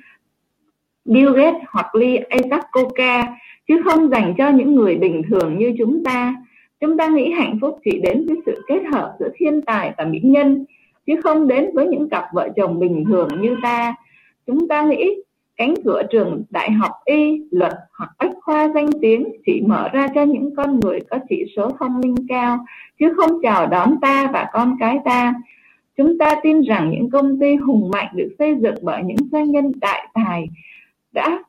[1.06, 3.36] Bill Gates hoặc Lee Isaac Coca
[3.68, 6.36] chứ không dành cho những người bình thường như chúng ta
[6.80, 10.06] chúng ta nghĩ hạnh phúc chỉ đến với sự kết hợp giữa thiên tài và
[10.06, 10.66] mỹ nhân,
[11.06, 13.96] chứ không đến với những cặp vợ chồng bình thường như ta.
[14.48, 15.16] Chúng ta nghĩ
[15.58, 20.08] cánh cửa trường đại học y, luật hoặc bách khoa danh tiếng chỉ mở ra
[20.16, 22.66] cho những con người có chỉ số thông minh cao,
[23.00, 25.34] chứ không chào đón ta và con cái ta.
[25.98, 29.52] Chúng ta tin rằng những công ty hùng mạnh được xây dựng bởi những doanh
[29.52, 30.50] nhân đại tài
[31.12, 31.44] đã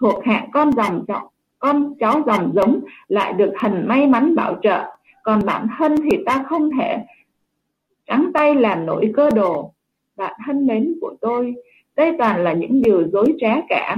[0.00, 1.26] thuộc hạng con dòng trọng
[1.62, 4.84] con cháu dòng giống lại được thần may mắn bảo trợ.
[5.22, 6.98] Còn bản thân thì ta không thể.
[8.06, 9.72] Trắng tay làm nổi cơ đồ.
[10.16, 11.54] Bạn thân mến của tôi,
[11.96, 13.96] đây toàn là những điều dối trá cả.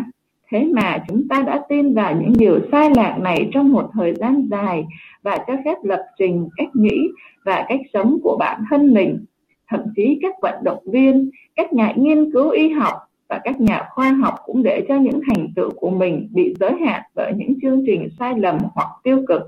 [0.48, 4.14] Thế mà chúng ta đã tin vào những điều sai lạc này trong một thời
[4.14, 4.84] gian dài
[5.22, 7.08] và cho phép lập trình, cách nghĩ
[7.44, 9.24] và cách sống của bản thân mình.
[9.68, 12.94] Thậm chí các vận động viên, các nhà nghiên cứu y học
[13.28, 16.72] và các nhà khoa học cũng để cho những thành tựu của mình bị giới
[16.86, 19.42] hạn bởi những chương trình sai lầm hoặc tiêu cực.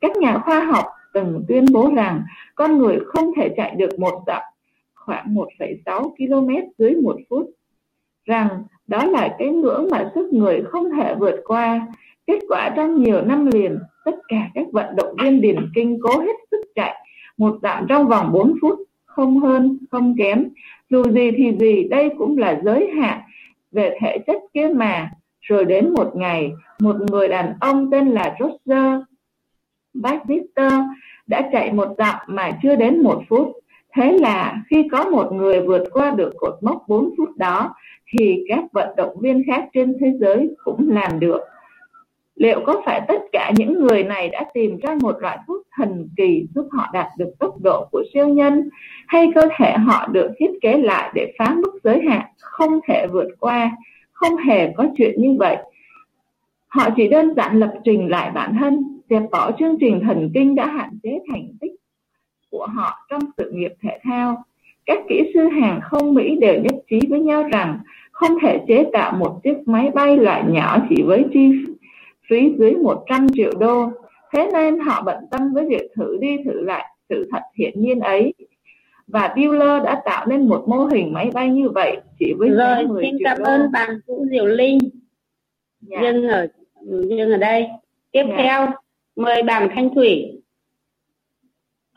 [0.00, 2.22] Các nhà khoa học từng tuyên bố rằng
[2.54, 4.42] con người không thể chạy được một dặm
[4.94, 7.50] khoảng 1,6 km dưới một phút.
[8.24, 8.48] Rằng
[8.86, 11.86] đó là cái ngưỡng mà sức người không thể vượt qua.
[12.26, 16.18] Kết quả trong nhiều năm liền tất cả các vận động viên điền kinh cố
[16.18, 16.94] hết sức chạy
[17.36, 18.78] một dặm trong vòng 4 phút
[19.16, 20.48] không hơn, không kém.
[20.90, 23.20] Dù gì thì gì, đây cũng là giới hạn
[23.72, 25.10] về thể chất kia mà.
[25.40, 29.02] Rồi đến một ngày, một người đàn ông tên là Roger
[29.94, 30.72] Baxter
[31.26, 33.52] đã chạy một dặm mà chưa đến một phút.
[33.94, 37.74] Thế là khi có một người vượt qua được cột mốc 4 phút đó,
[38.12, 41.40] thì các vận động viên khác trên thế giới cũng làm được
[42.36, 46.08] liệu có phải tất cả những người này đã tìm ra một loại thuốc thần
[46.16, 48.68] kỳ giúp họ đạt được tốc độ của siêu nhân,
[49.06, 53.06] hay cơ thể họ được thiết kế lại để phá mức giới hạn, không thể
[53.06, 53.70] vượt qua,
[54.12, 55.56] không hề có chuyện như vậy?
[56.68, 60.54] Họ chỉ đơn giản lập trình lại bản thân, dẹp bỏ chương trình thần kinh
[60.54, 61.72] đã hạn chế thành tích
[62.50, 64.44] của họ trong sự nghiệp thể thao.
[64.86, 67.78] Các kỹ sư hàng không Mỹ đều nhất trí với nhau rằng
[68.12, 71.50] không thể chế tạo một chiếc máy bay loại nhỏ chỉ với chi
[72.30, 73.90] phí dưới 100 triệu đô.
[74.32, 78.00] Thế nên họ bận tâm với việc thử đi thử lại sự thật hiển nhiên
[78.00, 78.34] ấy.
[79.06, 82.86] Và Bueller đã tạo nên một mô hình máy bay như vậy chỉ với Rồi,
[83.02, 84.78] xin cảm ơn bạn Vũ Diệu Linh.
[85.80, 85.98] Dạ.
[86.02, 86.46] Dừng ở
[86.84, 87.66] dừng ở đây.
[88.12, 88.34] Tiếp dạ.
[88.36, 88.66] theo
[89.16, 90.42] mời bạn Thanh Thủy.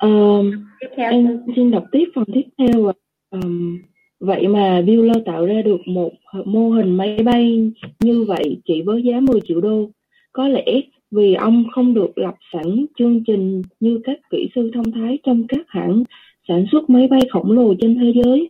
[0.02, 2.92] Um, tiếp theo em xin đọc tiếp phần tiếp theo.
[3.30, 3.80] Um,
[4.20, 6.12] Vậy mà Bueller tạo ra được một
[6.46, 9.90] mô hình máy bay như vậy chỉ với giá 10 triệu đô.
[10.32, 14.92] Có lẽ vì ông không được lập sẵn chương trình như các kỹ sư thông
[14.92, 16.04] thái trong các hãng
[16.48, 18.50] sản xuất máy bay khổng lồ trên thế giới.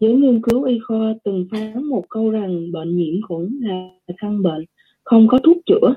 [0.00, 4.42] Giới nghiên cứu y khoa từng phán một câu rằng bệnh nhiễm khuẩn là căn
[4.42, 4.64] bệnh,
[5.04, 5.94] không có thuốc chữa,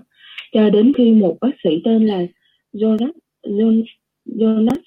[0.52, 2.26] cho đến khi một bác sĩ tên là
[2.74, 3.12] Jonas,
[4.26, 4.82] Jonas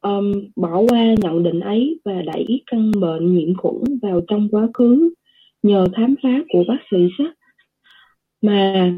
[0.00, 4.68] um, bỏ qua nhận định ấy và đẩy căn bệnh nhiễm khuẩn vào trong quá
[4.74, 5.10] khứ
[5.62, 7.34] nhờ khám phá của bác sĩ sắc
[8.46, 8.92] mà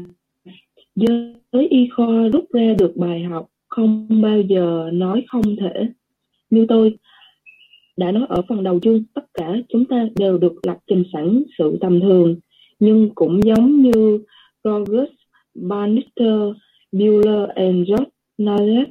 [0.95, 5.87] giới y khoa rút ra được bài học không bao giờ nói không thể.
[6.49, 6.97] Như tôi
[7.97, 11.43] đã nói ở phần đầu chương tất cả chúng ta đều được lập trình sẵn
[11.57, 12.35] sự tầm thường
[12.79, 14.19] nhưng cũng giống như
[14.63, 15.11] Rogers,
[15.55, 16.33] Bannister,
[16.91, 18.09] Bueller and George
[18.41, 18.87] nollet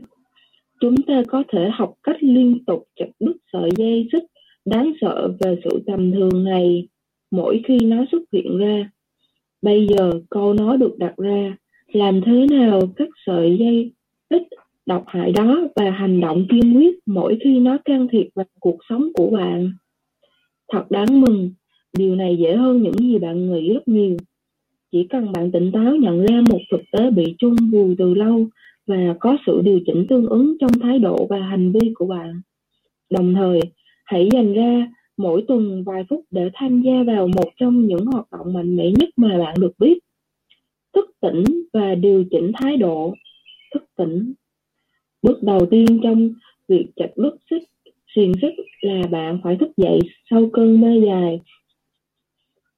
[0.81, 4.25] chúng ta có thể học cách liên tục chặt đứt sợi dây xích
[4.65, 6.89] đáng sợ về sự tầm thường này
[7.31, 8.91] mỗi khi nó xuất hiện ra
[9.63, 11.57] bây giờ câu nói được đặt ra
[11.93, 13.93] làm thế nào cắt sợi dây
[14.29, 14.43] ít
[14.87, 18.79] độc hại đó và hành động kiên quyết mỗi khi nó can thiệp vào cuộc
[18.89, 19.73] sống của bạn
[20.73, 21.51] thật đáng mừng
[21.99, 24.17] điều này dễ hơn những gì bạn nghĩ rất nhiều
[24.93, 28.47] chỉ cần bạn tỉnh táo nhận ra một thực tế bị chung vùi từ lâu
[28.87, 32.41] và có sự điều chỉnh tương ứng trong thái độ và hành vi của bạn.
[33.11, 33.61] Đồng thời,
[34.05, 38.27] hãy dành ra mỗi tuần vài phút để tham gia vào một trong những hoạt
[38.33, 39.99] động mạnh mẽ nhất mà bạn được biết.
[40.95, 43.15] Thức tỉnh và điều chỉnh thái độ.
[43.75, 44.33] Thức tỉnh.
[45.23, 46.31] Bước đầu tiên trong
[46.69, 47.63] việc chặt đứt xích
[48.15, 49.99] xiềng xích là bạn phải thức dậy
[50.31, 51.41] sau cơn mê dài.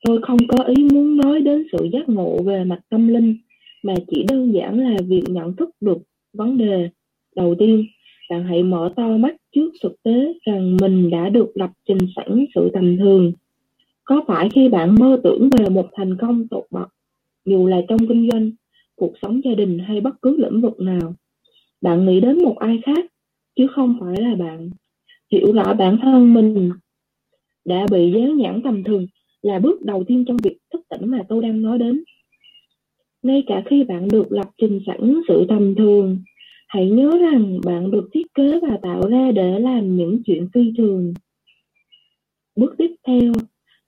[0.05, 3.37] Tôi không có ý muốn nói đến sự giác ngộ về mặt tâm linh,
[3.83, 5.99] mà chỉ đơn giản là việc nhận thức được
[6.33, 6.89] vấn đề
[7.37, 7.87] đầu tiên
[8.31, 12.45] bạn hãy mở to mắt trước thực tế rằng mình đã được lập trình sẵn
[12.55, 13.33] sự tầm thường.
[14.05, 16.89] Có phải khi bạn mơ tưởng về một thành công tột bậc,
[17.45, 18.51] dù là trong kinh doanh,
[18.97, 21.15] cuộc sống gia đình hay bất cứ lĩnh vực nào,
[21.81, 23.07] bạn nghĩ đến một ai khác,
[23.57, 24.71] chứ không phải là bạn?
[25.33, 26.73] Hiểu rõ bản thân mình
[27.65, 29.07] đã bị dán nhãn tầm thường
[29.43, 32.05] là bước đầu tiên trong việc thức tỉnh mà tôi đang nói đến.
[33.23, 36.19] Ngay cả khi bạn được lập trình sẵn sự tầm thường
[36.71, 40.73] hãy nhớ rằng bạn được thiết kế và tạo ra để làm những chuyện phi
[40.79, 41.15] thường.
[42.57, 43.33] Bước tiếp theo,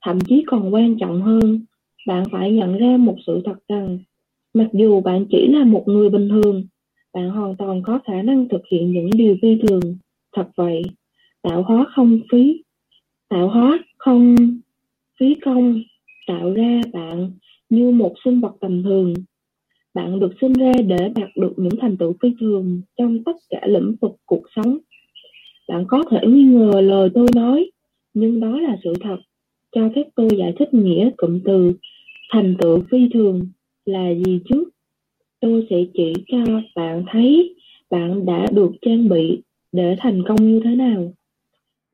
[0.05, 1.65] thậm chí còn quan trọng hơn,
[2.07, 3.99] bạn phải nhận ra một sự thật rằng,
[4.55, 6.65] mặc dù bạn chỉ là một người bình thường,
[7.15, 9.97] bạn hoàn toàn có khả năng thực hiện những điều phi thường.
[10.37, 10.83] Thật vậy,
[11.43, 12.63] tạo hóa không phí,
[13.29, 14.37] tạo hóa không
[15.21, 15.83] phí công
[16.27, 17.31] tạo ra bạn
[17.71, 19.15] như một sinh vật tầm thường
[19.95, 23.61] bạn được sinh ra để đạt được những thành tựu phi thường trong tất cả
[23.67, 24.79] lĩnh vực cuộc sống.
[25.69, 27.71] Bạn có thể nghi ngờ lời tôi nói,
[28.15, 29.17] nhưng đó là sự thật.
[29.73, 31.73] Cho phép tôi giải thích nghĩa cụm từ
[32.33, 33.41] thành tựu phi thường
[33.85, 34.73] là gì trước
[35.43, 36.45] tôi sẽ chỉ cho
[36.77, 37.55] bạn thấy
[37.91, 41.13] bạn đã được trang bị để thành công như thế nào.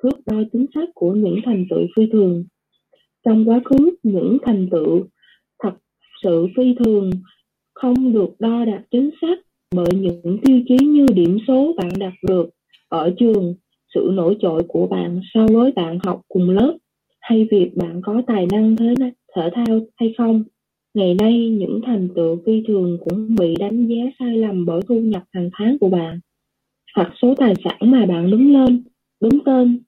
[0.02, 2.44] Thước đo chính xác của những thành tựu phi thường.
[3.24, 5.06] Trong quá khứ, những thành tựu
[5.58, 5.72] thật
[6.22, 7.10] sự phi thường
[7.80, 9.38] không được đo đạt chính xác
[9.74, 12.50] bởi những tiêu chí như điểm số bạn đạt được,
[12.88, 13.54] ở trường,
[13.94, 16.76] sự nổi trội của bạn so với bạn học cùng lớp,
[17.20, 18.94] hay việc bạn có tài năng thế
[19.36, 20.44] thể thao hay không.
[20.94, 25.00] Ngày nay, những thành tựu phi thường cũng bị đánh giá sai lầm bởi thu
[25.00, 26.20] nhập hàng tháng của bạn.
[26.96, 28.82] Hoặc số tài sản mà bạn đứng lên,
[29.20, 29.82] đứng tên.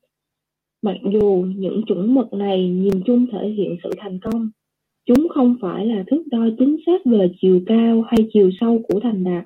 [0.82, 4.50] Mặc dù những chuẩn mực này nhìn chung thể hiện sự thành công
[5.06, 9.00] chúng không phải là thước đo chính xác về chiều cao hay chiều sâu của
[9.00, 9.44] thành đạt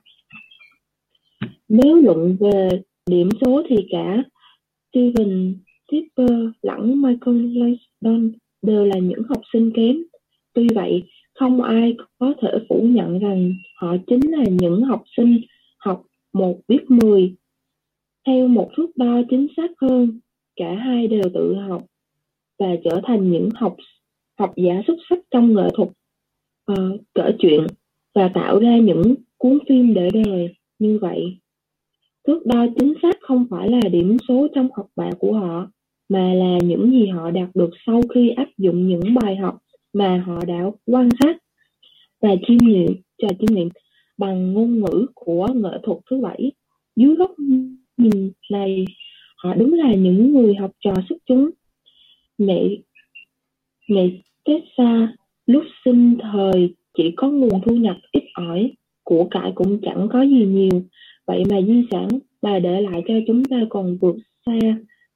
[1.69, 2.69] nếu luận về
[3.11, 4.25] điểm số thì cả
[4.90, 5.55] Steven
[5.90, 6.31] Tipper
[6.62, 9.97] lẫn Michael Landon đều là những học sinh kém.
[10.53, 11.03] Tuy vậy,
[11.35, 15.40] không ai có thể phủ nhận rằng họ chính là những học sinh
[15.79, 17.35] học một biết mười.
[18.27, 20.21] Theo một thước đo chính xác hơn,
[20.57, 21.83] cả hai đều tự học
[22.59, 23.77] và trở thành những học
[24.38, 25.88] học giả xuất sắc trong nghệ thuật
[26.73, 27.66] uh, kể chuyện
[28.14, 31.38] và tạo ra những cuốn phim để đời như vậy.
[32.27, 35.70] Thước đo chính xác không phải là điểm số trong học bạ của họ
[36.09, 39.59] mà là những gì họ đạt được sau khi áp dụng những bài học
[39.92, 41.37] mà họ đã quan sát
[42.20, 43.68] và chiêm nghiệm trò chiêm nghiệm
[44.18, 46.53] bằng ngôn ngữ của nghệ thuật thứ bảy.
[46.97, 47.31] Dưới góc
[47.97, 48.85] nhìn này
[49.37, 51.51] họ đúng là những người học trò xuất chúng
[53.88, 55.14] ngày Tết xa,
[55.47, 58.73] lúc sinh thời chỉ có nguồn thu nhập ít ỏi
[59.05, 60.83] của cải cũng chẳng có gì nhiều.
[61.27, 62.09] Vậy mà di sản
[62.42, 64.16] bà để lại cho chúng ta còn vượt
[64.47, 64.59] xa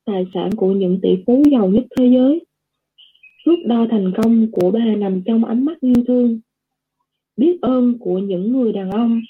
[0.05, 2.45] tài sản của những tỷ phú giàu nhất thế giới.
[3.47, 6.41] Thước đo thành công của bà nằm trong ánh mắt yêu thương
[7.37, 9.21] biết ơn của những người đàn ông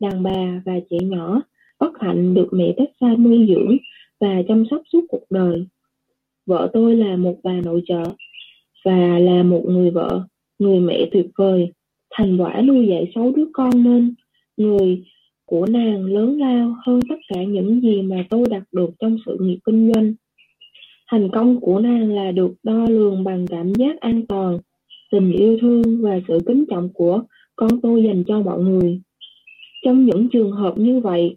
[0.00, 1.42] đàn bà và trẻ nhỏ
[1.78, 3.76] bất hạnh được mẹ Tessa nuôi dưỡng
[4.20, 5.66] và chăm sóc suốt cuộc đời.
[6.46, 8.02] Vợ tôi là một bà nội trợ
[8.84, 10.22] và là một người vợ,
[10.58, 11.72] người mẹ tuyệt vời.
[12.14, 14.14] Thành quả nuôi dạy sáu đứa con nên
[14.56, 15.02] người
[15.46, 19.36] của nàng lớn lao hơn tất cả những gì mà tôi đạt được trong sự
[19.40, 20.14] nghiệp kinh doanh.
[21.10, 24.58] Thành công của nàng là được đo lường bằng cảm giác an toàn,
[25.12, 27.22] tình yêu thương và sự kính trọng của
[27.56, 29.00] con tôi dành cho mọi người.
[29.84, 31.36] Trong những trường hợp như vậy,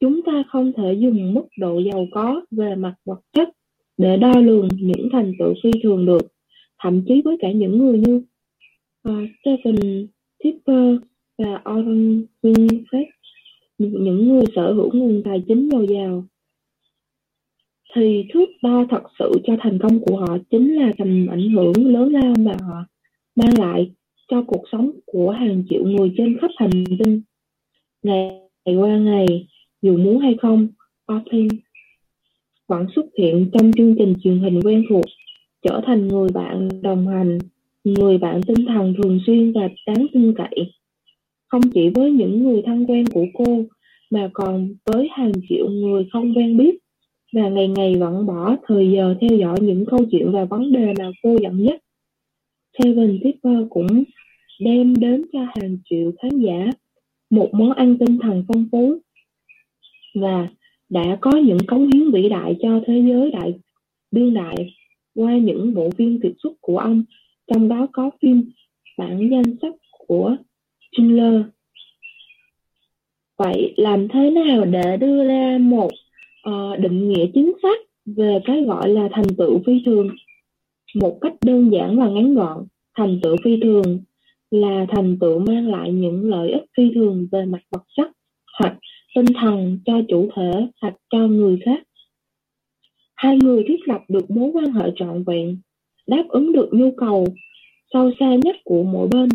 [0.00, 3.48] chúng ta không thể dùng mức độ giàu có về mặt vật chất
[3.96, 6.22] để đo lường những thành tựu phi thường được
[6.78, 8.22] thậm chí với cả những người như
[9.08, 10.06] uh, Stephen
[10.38, 10.96] Tipper
[11.38, 13.06] và Warren Buffett
[13.78, 16.24] những người sở hữu nguồn tài chính dồi dào.
[17.94, 21.72] Thì thước đo thật sự cho thành công của họ chính là tầm ảnh hưởng
[21.86, 22.84] lớn lao mà họ
[23.36, 23.90] mang lại
[24.28, 27.22] cho cuộc sống của hàng triệu người trên khắp hành tinh.
[28.02, 29.46] Ngày qua ngày
[29.82, 30.68] dù muốn hay không
[31.12, 31.52] Oprah
[32.68, 35.04] vẫn xuất hiện trong chương trình truyền hình quen thuộc
[35.62, 37.38] trở thành người bạn đồng hành,
[37.84, 40.72] người bạn tinh thần thường xuyên và đáng tin cậy
[41.48, 43.64] không chỉ với những người thân quen của cô,
[44.10, 46.78] mà còn với hàng triệu người không quen biết,
[47.32, 50.94] và ngày ngày vẫn bỏ thời giờ theo dõi những câu chuyện và vấn đề
[50.98, 51.80] mà cô dẫn dắt.
[52.78, 54.04] Kevin Tipper cũng
[54.60, 56.66] đem đến cho hàng triệu khán giả
[57.30, 58.98] một món ăn tinh thần phong phú,
[60.14, 60.48] và
[60.88, 63.54] đã có những cống hiến vĩ đại cho thế giới đại,
[64.10, 64.54] đương đại
[65.18, 67.04] qua những bộ phim tuyệt xuất của ông
[67.46, 68.50] trong đó có phim
[68.98, 70.36] bản danh sách của
[70.92, 71.42] Schindler.
[73.38, 75.90] Vậy làm thế nào để đưa ra một
[76.48, 80.08] uh, định nghĩa chính xác về cái gọi là thành tựu phi thường?
[80.94, 82.66] Một cách đơn giản và ngắn gọn
[82.96, 84.00] thành tựu phi thường
[84.50, 88.10] là thành tựu mang lại những lợi ích phi thường về mặt vật chất
[88.58, 88.78] hoặc
[89.14, 91.87] tinh thần cho chủ thể hoặc cho người khác
[93.18, 95.58] hai người thiết lập được mối quan hệ trọn vẹn,
[96.06, 97.26] đáp ứng được nhu cầu
[97.92, 99.28] sâu xa nhất của mỗi bên,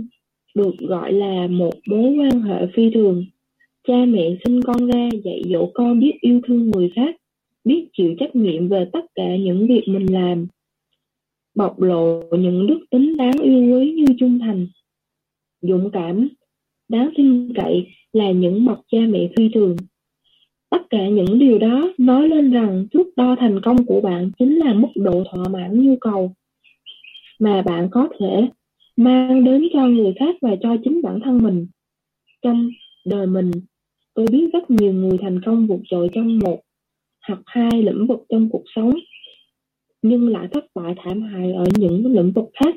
[0.56, 3.26] được gọi là một mối quan hệ phi thường.
[3.88, 7.16] Cha mẹ sinh con ra dạy dỗ con biết yêu thương người khác,
[7.64, 10.48] biết chịu trách nhiệm về tất cả những việc mình làm.
[11.56, 14.68] Bộc lộ những đức tính đáng yêu quý như trung thành,
[15.62, 16.30] dũng cảm,
[16.90, 19.76] đáng tin cậy là những bậc cha mẹ phi thường
[20.74, 24.58] tất cả những điều đó nói lên rằng thước đo thành công của bạn chính
[24.58, 26.34] là mức độ thỏa mãn nhu cầu
[27.40, 28.48] mà bạn có thể
[28.96, 31.68] mang đến cho người khác và cho chính bản thân mình.
[32.42, 32.70] Trong
[33.06, 33.52] đời mình,
[34.14, 36.62] tôi biết rất nhiều người thành công vượt trội trong một
[37.28, 38.92] hoặc hai lĩnh vực trong cuộc sống,
[40.02, 42.76] nhưng lại thất bại thảm hại ở những lĩnh vực khác.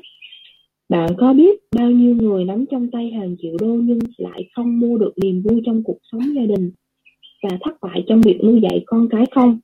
[0.89, 4.79] Bạn có biết bao nhiêu người nắm trong tay hàng triệu đô nhưng lại không
[4.79, 6.71] mua được niềm vui trong cuộc sống gia đình?
[7.43, 9.59] Và thất bại trong việc nuôi dạy con cái không?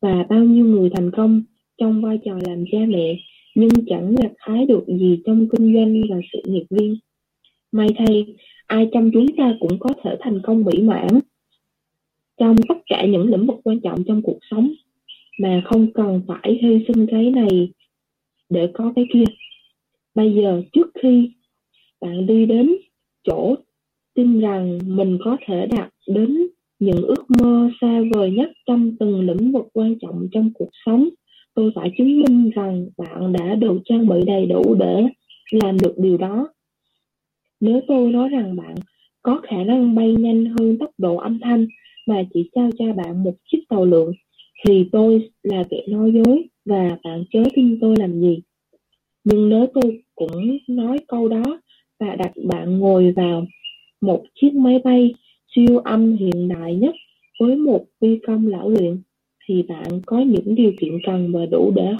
[0.00, 1.42] Và bao nhiêu người thành công
[1.78, 3.16] trong vai trò làm cha mẹ
[3.54, 6.96] nhưng chẳng gặt hái được gì trong kinh doanh và sự nghiệp riêng.
[7.72, 8.26] May thay,
[8.66, 11.20] ai trong chúng ta cũng có thể thành công mỹ mãn
[12.40, 14.72] trong tất cả những lĩnh vực quan trọng trong cuộc sống
[15.38, 17.72] mà không cần phải hy sinh cái này
[18.48, 19.24] để có cái kia.
[20.14, 21.30] Bây giờ trước khi
[22.00, 22.76] bạn đi đến
[23.24, 23.54] chỗ
[24.14, 26.46] tin rằng mình có thể đạt đến
[26.82, 31.08] những ước mơ xa vời nhất trong từng lĩnh vực quan trọng trong cuộc sống.
[31.54, 35.06] Tôi phải chứng minh rằng bạn đã được trang bị đầy đủ để
[35.50, 36.48] làm được điều đó.
[37.60, 38.74] Nếu tôi nói rằng bạn
[39.22, 41.66] có khả năng bay nhanh hơn tốc độ âm thanh
[42.06, 44.12] mà chỉ trao cho bạn một chiếc tàu lượn,
[44.66, 48.38] thì tôi là kẻ nói dối và bạn chớ tin tôi làm gì.
[49.24, 51.60] Nhưng nếu tôi cũng nói câu đó
[52.00, 53.46] và đặt bạn ngồi vào
[54.00, 55.14] một chiếc máy bay
[55.54, 56.94] siêu âm hiện đại nhất
[57.40, 59.02] với một phi công lão luyện
[59.48, 61.92] thì bạn có những điều kiện cần và đủ để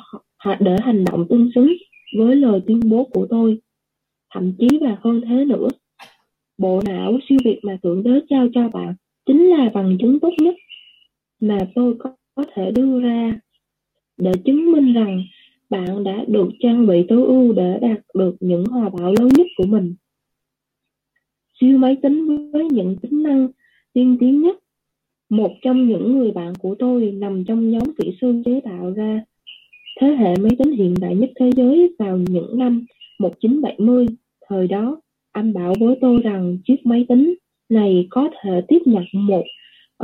[0.61, 1.73] để hành động tương xứng
[2.19, 3.59] với lời tuyên bố của tôi.
[4.35, 5.69] Thậm chí và hơn thế nữa
[6.59, 8.95] bộ não siêu việt mà thượng đế trao cho bạn
[9.27, 10.55] chính là bằng chứng tốt nhất
[11.41, 13.41] mà tôi có, có thể đưa ra
[14.17, 15.23] để chứng minh rằng
[15.71, 19.47] bạn đã được trang bị tối ưu để đạt được những hòa bảo lớn nhất
[19.57, 19.95] của mình
[21.63, 23.49] siêu máy tính với những tính năng
[23.93, 24.57] tiên tiến nhất.
[25.31, 29.25] Một trong những người bạn của tôi nằm trong nhóm kỹ sư chế tạo ra
[30.01, 32.87] thế hệ máy tính hiện đại nhất thế giới vào những năm
[33.19, 34.07] 1970.
[34.49, 35.01] Thời đó,
[35.33, 37.35] anh bảo với tôi rằng chiếc máy tính
[37.69, 39.45] này có thể tiếp nhận một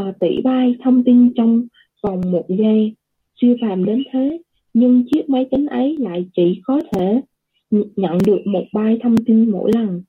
[0.01, 1.67] uh, tỷ byte thông tin trong
[2.03, 2.95] vòng một giây.
[3.41, 4.39] Siêu phàm đến thế,
[4.75, 7.21] nhưng chiếc máy tính ấy lại chỉ có thể
[7.71, 10.03] nhận được một byte thông tin mỗi lần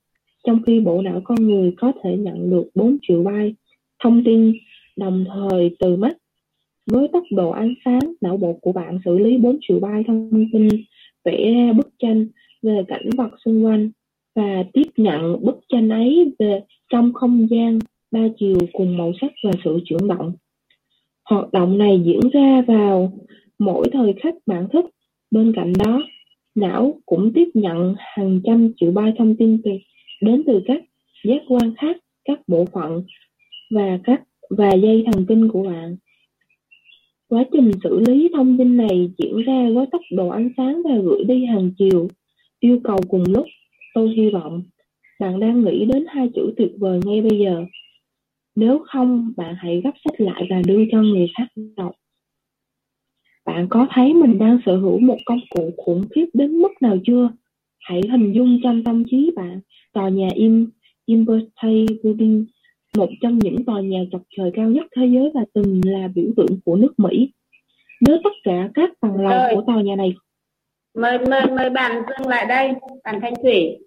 [0.46, 3.54] trong khi bộ não con người có thể nhận được 4 triệu byte
[4.02, 4.52] thông tin
[4.96, 6.16] đồng thời từ mắt.
[6.86, 10.44] Với tốc độ ánh sáng, não bộ của bạn xử lý 4 triệu byte thông
[10.52, 10.68] tin,
[11.24, 12.26] vẽ ra bức tranh
[12.62, 13.90] về cảnh vật xung quanh
[14.34, 17.78] và tiếp nhận bức tranh ấy về trong không gian
[18.10, 20.32] ba chiều cùng màu sắc và sự chuyển động.
[21.24, 23.12] Hoạt động này diễn ra vào
[23.58, 24.84] mỗi thời khắc bạn thức.
[25.30, 26.02] Bên cạnh đó,
[26.54, 29.70] não cũng tiếp nhận hàng trăm triệu byte thông tin từ
[30.20, 30.82] đến từ các
[31.24, 33.02] giác quan khác, các bộ phận
[33.70, 35.96] và các và dây thần kinh của bạn.
[37.28, 40.96] Quá trình xử lý thông tin này diễn ra với tốc độ ánh sáng và
[41.04, 42.08] gửi đi hàng chiều,
[42.60, 43.46] yêu cầu cùng lúc.
[43.94, 44.62] Tôi hy vọng
[45.20, 47.64] bạn đang nghĩ đến hai chữ tuyệt vời ngay bây giờ.
[48.56, 51.46] Nếu không, bạn hãy gấp sách lại và đưa cho người khác
[51.76, 51.92] đọc.
[53.46, 56.98] Bạn có thấy mình đang sở hữu một công cụ khủng khiếp đến mức nào
[57.06, 57.30] chưa?
[57.78, 59.60] Hãy hình dung trong tâm trí bạn
[59.92, 60.70] tòa nhà Im
[61.06, 62.46] Empire Building,
[62.96, 66.26] một trong những tòa nhà chọc trời cao nhất thế giới và từng là biểu
[66.36, 67.32] tượng của nước Mỹ.
[68.00, 70.14] Nếu tất cả các tầng lầu của tòa nhà này
[70.94, 72.70] mời mời mời bạn dừng lại đây,
[73.04, 73.78] bạn Thanh Thủy.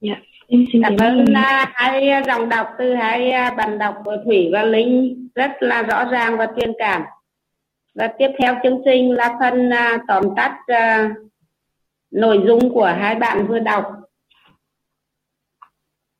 [0.00, 4.16] Dạ, em xin cảm ơn uh, hai dòng đọc từ hai uh, bạn đọc của
[4.24, 7.02] Thủy và Linh rất là rõ ràng và truyền cảm.
[7.94, 11.29] Và tiếp theo chương trình là phần uh, tóm tắt uh,
[12.10, 13.84] nội dung của hai bạn vừa đọc.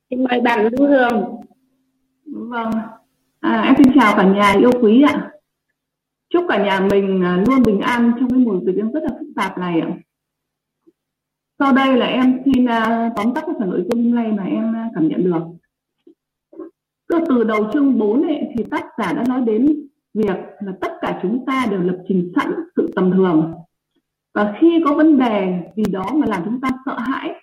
[0.09, 1.41] Xin mời bạn Lưu Hương.
[2.25, 2.71] Vâng,
[3.39, 5.31] à, em xin chào cả nhà yêu quý ạ.
[6.29, 9.27] Chúc cả nhà mình à, luôn bình an trong cái mùa dịch rất là phức
[9.35, 9.89] tạp này ạ.
[11.59, 14.75] Sau đây là em xin à, tóm tắt cái phần nội dung nay mà em
[14.75, 15.43] à, cảm nhận được.
[17.07, 20.91] Cơ từ đầu chương 4 ấy, thì tác giả đã nói đến việc là tất
[21.01, 23.53] cả chúng ta đều lập trình sẵn sự tầm thường
[24.33, 27.33] và khi có vấn đề gì đó mà làm chúng ta sợ hãi,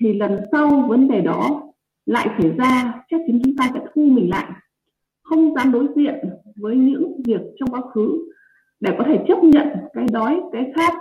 [0.00, 1.62] thì lần sau vấn đề đó
[2.06, 4.52] lại xảy ra, chắc chắn chúng ta sẽ thu mình lại.
[5.22, 6.14] Không dám đối diện
[6.56, 8.32] với những việc trong quá khứ
[8.80, 10.94] để có thể chấp nhận cái đói, cái khát,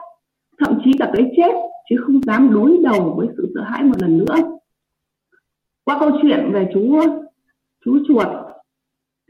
[0.60, 1.52] thậm chí cả cái chết,
[1.90, 4.36] chứ không dám đối đầu với sự sợ hãi một lần nữa.
[5.84, 7.00] Qua câu chuyện về chú
[7.86, 8.28] chú chuột,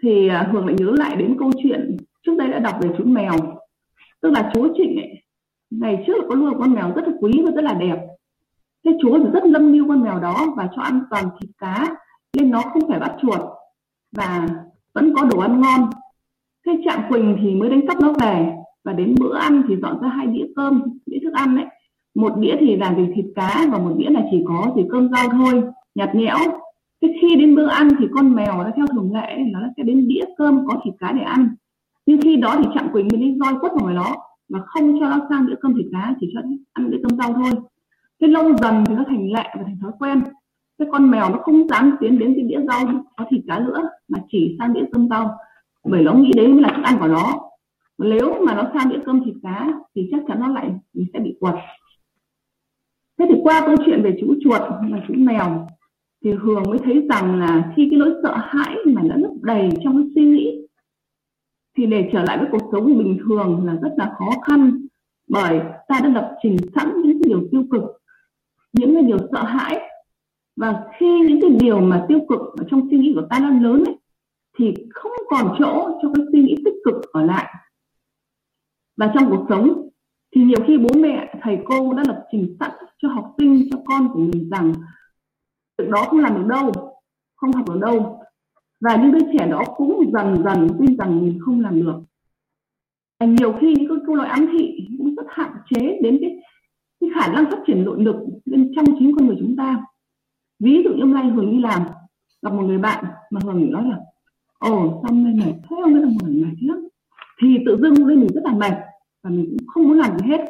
[0.04, 3.04] thì à, hường lại nhớ lại đến câu chuyện trước đây đã đọc về chú
[3.06, 3.59] mèo
[4.22, 5.24] tức là chúa trịnh ấy,
[5.70, 8.08] ngày trước có nuôi con mèo rất là quý và rất là đẹp.
[8.86, 11.96] Thế chúa thì rất lâm niu con mèo đó và cho ăn toàn thịt cá
[12.38, 13.42] nên nó không phải bắt chuột
[14.16, 14.48] và
[14.94, 15.90] vẫn có đồ ăn ngon.
[16.66, 18.54] Thế trạng quỳnh thì mới đánh cắp nó về
[18.84, 21.66] và đến bữa ăn thì dọn ra hai đĩa cơm đĩa thức ăn đấy
[22.16, 25.10] một đĩa thì là gì thịt cá và một đĩa là chỉ có gì cơm
[25.10, 25.64] rau thôi
[25.96, 26.38] nhạt nhẽo.
[27.02, 30.08] Thế khi đến bữa ăn thì con mèo nó theo thường lệ nó sẽ đến
[30.08, 31.56] đĩa cơm có thịt cá để ăn
[32.10, 34.16] nhưng khi đó thì trạng quỳnh mới đi roi quất vào người đó
[34.50, 36.42] mà không cho nó sang bữa cơm thịt cá, chỉ cho
[36.74, 37.52] ăn bữa cơm rau thôi.
[38.22, 40.22] Thế lâu dần thì nó thành lệ và thành thói quen.
[40.78, 43.90] Cái con mèo nó không dám tiến đến cái đĩa rau, có thịt cá nữa,
[44.08, 45.38] mà chỉ sang đĩa cơm rau.
[45.84, 47.40] Bởi nó nghĩ đấy mới là thức ăn của nó.
[47.98, 51.20] Nếu mà nó sang đĩa cơm thịt cá thì chắc chắn nó lại mình sẽ
[51.20, 51.56] bị quật.
[53.20, 55.68] Thế thì qua câu chuyện về chú chuột và chú mèo,
[56.24, 59.70] thì hường mới thấy rằng là khi cái nỗi sợ hãi mà nó lấp đầy
[59.84, 60.59] trong cái suy nghĩ
[61.80, 64.88] thì để trở lại với cuộc sống bình thường là rất là khó khăn
[65.28, 67.84] bởi ta đã lập trình sẵn những cái điều tiêu cực
[68.74, 69.80] những cái điều sợ hãi.
[70.56, 73.50] Và khi những cái điều mà tiêu cực ở trong suy nghĩ của ta nó
[73.50, 73.98] lớn ấy,
[74.58, 77.54] thì không còn chỗ cho cái suy nghĩ tích cực ở lại.
[78.98, 79.90] Và trong cuộc sống
[80.36, 83.78] thì nhiều khi bố mẹ thầy cô đã lập trình sẵn cho học sinh cho
[83.86, 84.74] con của mình rằng
[85.78, 86.72] việc đó không làm được đâu
[87.36, 88.22] không học được đâu
[88.82, 92.02] và những đứa trẻ đó cũng dần dần tin rằng mình không làm được.
[93.20, 96.40] Và nhiều khi những cái câu nói ám thị cũng rất hạn chế đến cái,
[97.02, 98.16] cái khả năng phát triển nội lực
[98.46, 99.86] bên trong chính con người chúng ta.
[100.60, 101.82] Ví dụ như hôm nay hường đi làm
[102.42, 104.00] gặp một người bạn mà hường nói là
[104.60, 105.76] ồ sao hôm nay mệt thế?
[105.84, 106.88] Ông ấy là một người mệt lắm.
[107.42, 108.74] Thì tự dưng lên mình rất là mệt
[109.24, 110.42] và mình cũng không muốn làm gì hết.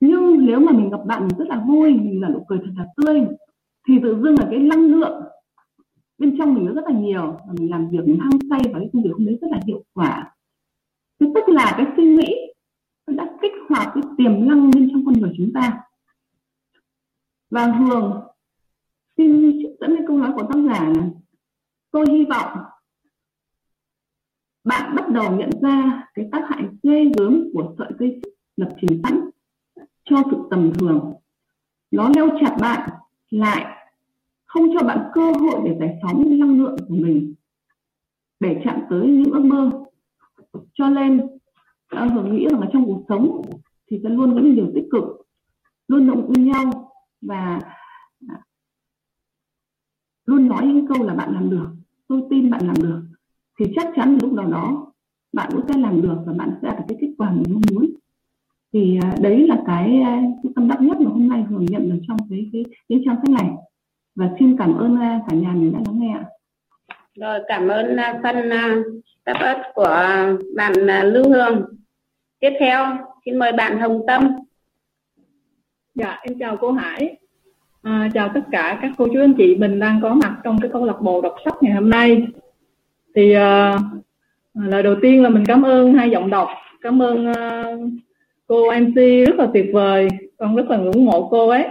[0.00, 2.72] Nhưng nếu mà mình gặp bạn mình rất là vui mình là nụ cười thật
[2.76, 3.26] là tươi
[3.88, 5.22] thì tự dưng là cái năng lượng
[6.18, 8.78] bên trong mình nó rất là nhiều và mình làm việc mình hăng say và
[8.78, 10.34] cái công việc không đấy rất là hiệu quả.
[11.20, 12.34] Thế tức là cái suy nghĩ
[13.06, 15.80] nó đã kích hoạt cái tiềm năng bên trong con người chúng ta.
[17.50, 18.20] Và hường
[19.16, 21.10] xin dẫn đến câu nói của tác giả là,
[21.90, 22.58] tôi hy vọng
[24.64, 28.20] bạn bắt đầu nhận ra cái tác hại ghê gớm của sợi dây
[28.56, 29.30] lập trình sẵn
[30.04, 31.14] cho sự tầm thường.
[31.90, 32.90] Nó leo chặt bạn
[33.30, 33.77] lại
[34.48, 37.34] không cho bạn cơ hội để giải phóng năng lượng của mình
[38.40, 39.70] để chạm tới những ước mơ.
[40.74, 41.28] Cho nên
[41.90, 43.42] hưởng nghĩ rằng là trong cuộc sống
[43.90, 45.04] thì sẽ luôn có những điều tích cực
[45.88, 47.60] luôn động viên nhau và
[48.28, 48.42] à,
[50.26, 51.66] luôn nói những câu là bạn làm được
[52.08, 53.02] tôi tin bạn làm được.
[53.58, 54.92] Thì chắc chắn lúc nào đó
[55.32, 57.62] bạn cũng sẽ làm được và bạn sẽ đạt được cái kết quả mình mong
[57.72, 57.86] muốn.
[58.72, 61.90] Thì à, đấy là cái, à, cái tâm đắc nhất mà hôm nay hưởng nhận
[61.90, 63.50] được trong cái cái, cái trang sách này
[64.18, 66.24] và xin cảm ơn à, cả nhà mình đã lắng nghe ạ.
[67.14, 68.50] Rồi cảm ơn phân
[69.26, 69.96] đáp ớt của
[70.56, 70.72] bạn
[71.04, 71.64] Lưu Hương.
[72.40, 74.28] Tiếp theo xin mời bạn Hồng Tâm.
[75.94, 77.16] Dạ em chào cô Hải.
[77.82, 80.70] À, chào tất cả các cô chú anh chị mình đang có mặt trong cái
[80.72, 82.26] câu lạc bộ đọc sách ngày hôm nay.
[83.14, 83.80] Thì uh,
[84.54, 86.48] lời đầu tiên là mình cảm ơn hai giọng đọc.
[86.80, 87.90] Cảm ơn uh,
[88.46, 90.08] cô MC rất là tuyệt vời.
[90.38, 91.64] Con rất là ngưỡng mộ cô ấy.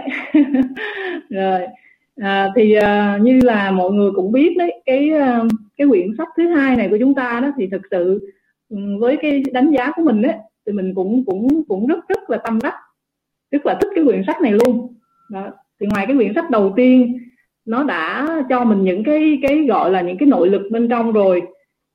[1.30, 1.60] Rồi
[2.20, 6.28] à, thì uh, như là mọi người cũng biết đấy cái uh, cái quyển sách
[6.36, 8.32] thứ hai này của chúng ta đó thì thực sự
[8.68, 10.34] um, với cái đánh giá của mình đấy
[10.66, 12.74] thì mình cũng cũng cũng rất rất là tâm đắc
[13.50, 14.94] rất là thích cái quyển sách này luôn
[15.30, 15.50] đó.
[15.80, 17.18] thì ngoài cái quyển sách đầu tiên
[17.64, 21.12] nó đã cho mình những cái cái gọi là những cái nội lực bên trong
[21.12, 21.42] rồi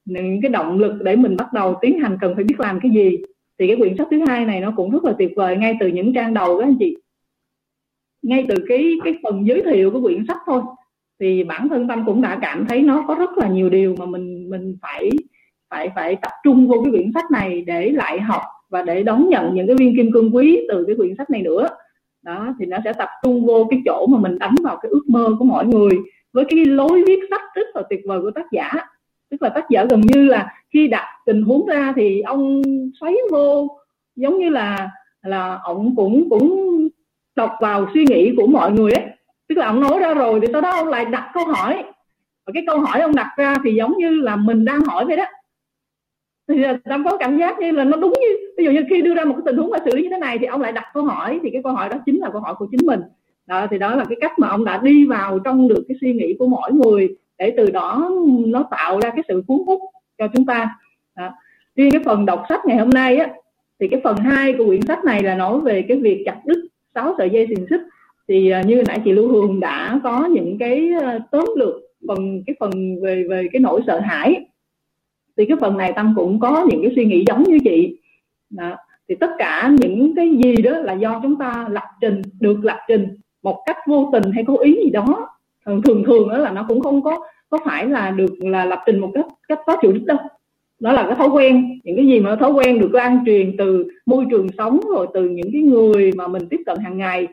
[0.05, 2.91] những cái động lực để mình bắt đầu tiến hành cần phải biết làm cái
[2.91, 3.17] gì
[3.59, 5.87] thì cái quyển sách thứ hai này nó cũng rất là tuyệt vời ngay từ
[5.87, 6.97] những trang đầu các anh chị
[8.23, 10.61] ngay từ cái cái phần giới thiệu của quyển sách thôi.
[11.19, 14.05] Thì bản thân tâm cũng đã cảm thấy nó có rất là nhiều điều mà
[14.05, 15.09] mình mình phải
[15.69, 19.29] phải phải tập trung vô cái quyển sách này để lại học và để đón
[19.29, 21.67] nhận những cái viên kim cương quý từ cái quyển sách này nữa.
[22.21, 25.03] Đó, thì nó sẽ tập trung vô cái chỗ mà mình đánh vào cái ước
[25.07, 25.91] mơ của mọi người
[26.33, 28.71] với cái lối viết sách rất là tuyệt vời của tác giả.
[29.29, 32.61] Tức là tác giả gần như là khi đặt tình huống ra thì ông
[32.99, 33.67] xoáy vô,
[34.15, 34.89] giống như là
[35.21, 36.73] là ông cũng cũng
[37.35, 39.05] đọc vào suy nghĩ của mọi người ấy.
[39.49, 41.83] Tức là ông nói ra rồi thì sau đó ông lại đặt câu hỏi.
[42.45, 45.17] Và cái câu hỏi ông đặt ra thì giống như là mình đang hỏi vậy
[45.17, 45.25] đó.
[46.47, 48.27] Thì à, tâm có cảm giác như là nó đúng như,
[48.57, 50.17] ví dụ như khi đưa ra một cái tình huống mà xử lý như thế
[50.17, 52.41] này thì ông lại đặt câu hỏi thì cái câu hỏi đó chính là câu
[52.41, 53.01] hỏi của chính mình.
[53.45, 56.13] Đó, thì đó là cái cách mà ông đã đi vào trong được cái suy
[56.13, 58.11] nghĩ của mỗi người để từ đó
[58.45, 59.79] nó tạo ra cái sự cuốn hút
[60.17, 60.69] cho chúng ta.
[61.15, 61.29] Đó.
[61.75, 63.29] riêng cái phần đọc sách ngày hôm nay á,
[63.79, 66.62] thì cái phần 2 của quyển sách này là nói về cái việc chặt đứt
[66.95, 67.81] sáu sợi dây xiềng xích.
[68.27, 71.75] Thì à, như nãy chị Lưu Hương đã có những cái à, tóm lược
[72.07, 74.45] phần, cái phần về về cái nỗi sợ hãi.
[75.37, 77.99] Thì cái phần này tâm cũng có những cái suy nghĩ giống như chị.
[78.49, 78.77] Đó.
[79.09, 82.79] thì tất cả những cái gì đó là do chúng ta lập trình, được lập
[82.87, 83.07] trình
[83.43, 85.29] một cách vô tình hay cố ý gì đó.
[85.65, 87.19] Thường thường thường đó là nó cũng không có
[87.49, 90.17] có phải là được là lập trình một cách cách có chủ đích đâu
[90.79, 93.87] đó là cái thói quen những cái gì mà thói quen được lan truyền từ
[94.05, 97.27] môi trường sống rồi từ những cái người mà mình tiếp cận hàng ngày.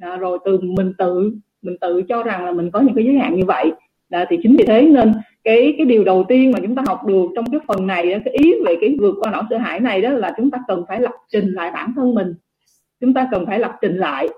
[0.00, 1.32] À, rồi từ mình tự
[1.62, 3.72] mình tự cho rằng là mình có những cái giới hạn như vậy.
[4.10, 5.12] À, thì chính vì thế nên
[5.44, 8.34] cái cái điều đầu tiên mà chúng ta học được trong cái phần này cái
[8.34, 11.00] ý về cái vượt qua nỗi sợ hãi này đó là chúng ta cần phải
[11.00, 12.34] lập trình lại bản thân mình.
[13.00, 14.28] Chúng ta cần phải lập trình lại.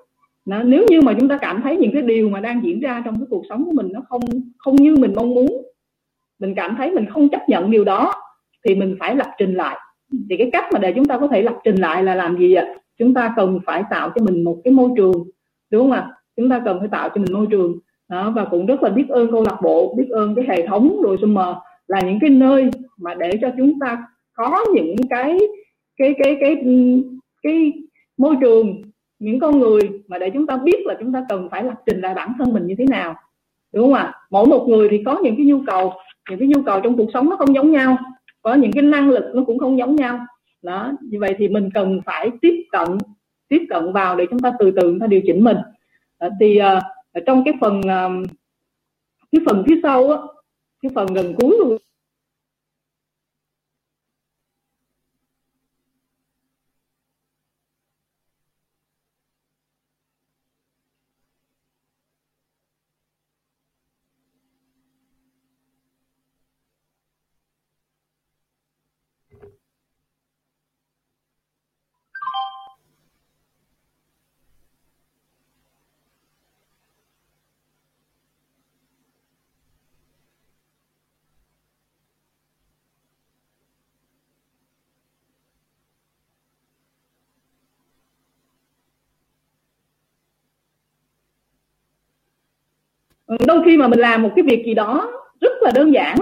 [0.44, 3.02] Đó, nếu như mà chúng ta cảm thấy những cái điều mà đang diễn ra
[3.04, 4.20] trong cái cuộc sống của mình nó không
[4.58, 5.62] không như mình mong muốn
[6.38, 8.14] mình cảm thấy mình không chấp nhận điều đó
[8.64, 9.78] thì mình phải lập trình lại.
[10.30, 12.54] Thì cái cách mà để chúng ta có thể lập trình lại là làm gì
[12.54, 12.66] ạ?
[12.98, 15.12] Chúng ta cần phải tạo cho mình một cái môi trường
[15.70, 16.10] đúng không ạ?
[16.36, 17.78] Chúng ta cần phải tạo cho mình môi trường.
[18.08, 21.02] Đó và cũng rất là biết ơn câu lạc bộ biết ơn cái hệ thống
[21.02, 25.38] rồi mờ là những cái nơi mà để cho chúng ta có những cái
[25.96, 27.02] cái cái cái cái,
[27.42, 27.72] cái
[28.18, 28.82] môi trường
[29.18, 32.00] những con người mà để chúng ta biết là chúng ta cần phải lập trình
[32.00, 33.14] lại bản thân mình như thế nào
[33.72, 34.14] đúng không ạ?
[34.30, 35.92] Mỗi một người thì có những cái nhu cầu
[36.30, 37.96] những cái nhu cầu trong cuộc sống nó không giống nhau
[38.48, 40.18] có những cái năng lực nó cũng không giống nhau.
[40.62, 42.88] Đó như vậy thì mình cần phải tiếp cận
[43.48, 45.56] tiếp cận vào để chúng ta từ từ chúng ta điều chỉnh mình.
[46.20, 46.82] Đó, thì uh,
[47.26, 48.28] trong cái phần uh,
[49.32, 50.18] cái phần phía sau á
[50.82, 51.76] cái phần gần cuối luôn.
[93.28, 96.16] Ừ, đôi khi mà mình làm một cái việc gì đó rất là đơn giản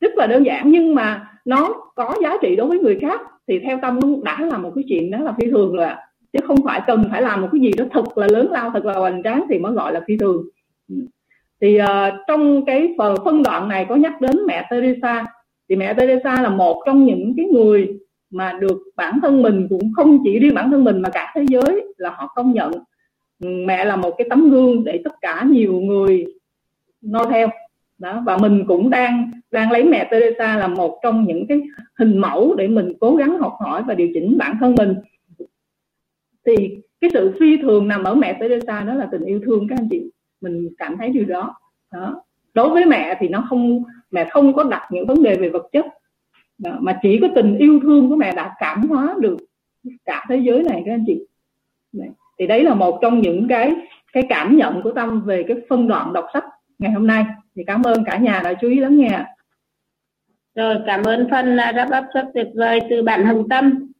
[0.00, 3.58] rất là đơn giản nhưng mà nó có giá trị đối với người khác thì
[3.58, 5.98] theo tâm nó đã là một cái chuyện đó là phi thường rồi ạ.
[6.32, 8.84] Chứ không phải cần phải làm một cái gì đó thật là lớn lao thật
[8.84, 10.42] là hoành tráng thì mới gọi là phi thường.
[10.88, 10.94] Ừ.
[11.60, 15.26] Thì uh, trong cái phần phân đoạn này có nhắc đến mẹ Teresa.
[15.68, 17.88] Thì mẹ Teresa là một trong những cái người
[18.30, 21.44] mà được bản thân mình cũng không chỉ riêng bản thân mình mà cả thế
[21.48, 22.72] giới là họ công nhận.
[23.42, 26.24] Ừ, mẹ là một cái tấm gương để tất cả nhiều người
[27.02, 27.48] noi theo.
[27.98, 31.62] Đó và mình cũng đang đang lấy mẹ Teresa là một trong những cái
[31.98, 34.94] hình mẫu để mình cố gắng học hỏi và điều chỉnh bản thân mình.
[36.46, 39.78] Thì cái sự phi thường nằm ở mẹ Teresa đó là tình yêu thương các
[39.78, 40.10] anh chị.
[40.40, 41.54] Mình cảm thấy điều đó.
[41.92, 42.22] Đó.
[42.54, 45.68] Đối với mẹ thì nó không mẹ không có đặt những vấn đề về vật
[45.72, 45.86] chất.
[46.58, 49.36] Đó, mà chỉ có tình yêu thương của mẹ đã cảm hóa được
[50.04, 51.26] cả thế giới này các anh chị.
[52.38, 53.74] Thì đấy là một trong những cái
[54.12, 56.44] cái cảm nhận của tâm về cái phân đoạn đọc sách
[56.78, 57.24] ngày hôm nay.
[57.56, 59.24] Thì cảm ơn cả nhà đã chú ý lắng nghe
[60.54, 63.92] rồi cảm ơn phần wrap up rất tuyệt vời từ bạn Hồng Tâm.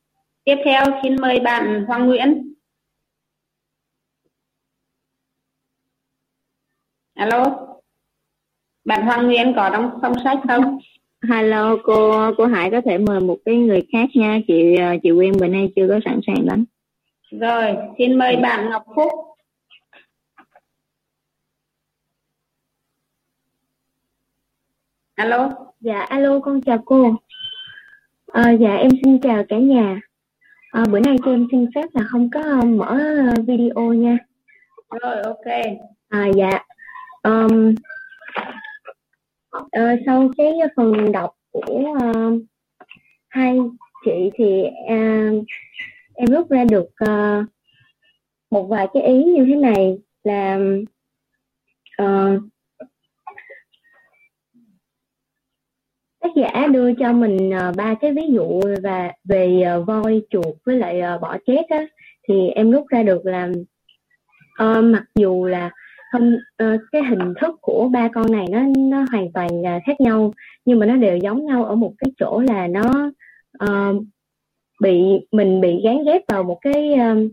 [0.44, 2.54] Tiếp theo xin mời bạn Hoàng Nguyễn.
[7.14, 7.44] Alo?
[8.84, 10.78] Bạn Hoàng Nguyễn có trong song sách không?
[11.28, 14.38] Hello cô cô Hải có thể mời một cái người khác nha.
[14.48, 16.64] Chị chị Quyên bữa nay chưa có sẵn sàng lắm.
[17.30, 19.12] Rồi xin mời bạn Ngọc Phúc
[25.18, 25.50] alo?
[25.80, 27.16] Dạ alo con chào cô.
[28.32, 30.00] À, dạ em xin chào cả nhà.
[30.72, 32.98] À, bữa nay cho em xin phép là không có mở
[33.46, 34.18] video nha.
[35.02, 35.46] Rồi ok.
[36.08, 36.64] À dạ.
[37.22, 37.74] Um,
[39.56, 42.42] uh, sau cái phần đọc của uh,
[43.28, 43.58] hai
[44.04, 45.44] chị thì uh,
[46.14, 47.44] em rút ra được uh,
[48.50, 50.58] một vài cái ý như thế này là
[52.02, 52.42] uh,
[56.20, 60.54] tác giả đưa cho mình uh, ba cái ví dụ và về uh, voi chuột
[60.66, 61.86] với lại uh, bọ chết á.
[62.28, 63.48] Thì em rút ra được là
[64.62, 65.70] uh, mặc dù là
[66.12, 70.00] không uh, cái hình thức của ba con này nó nó hoàn toàn uh, khác
[70.00, 70.32] nhau
[70.64, 73.10] nhưng mà nó đều giống nhau ở một cái chỗ là nó
[73.64, 74.02] uh,
[74.80, 75.02] bị
[75.32, 77.32] mình bị gán ghép vào một cái uh,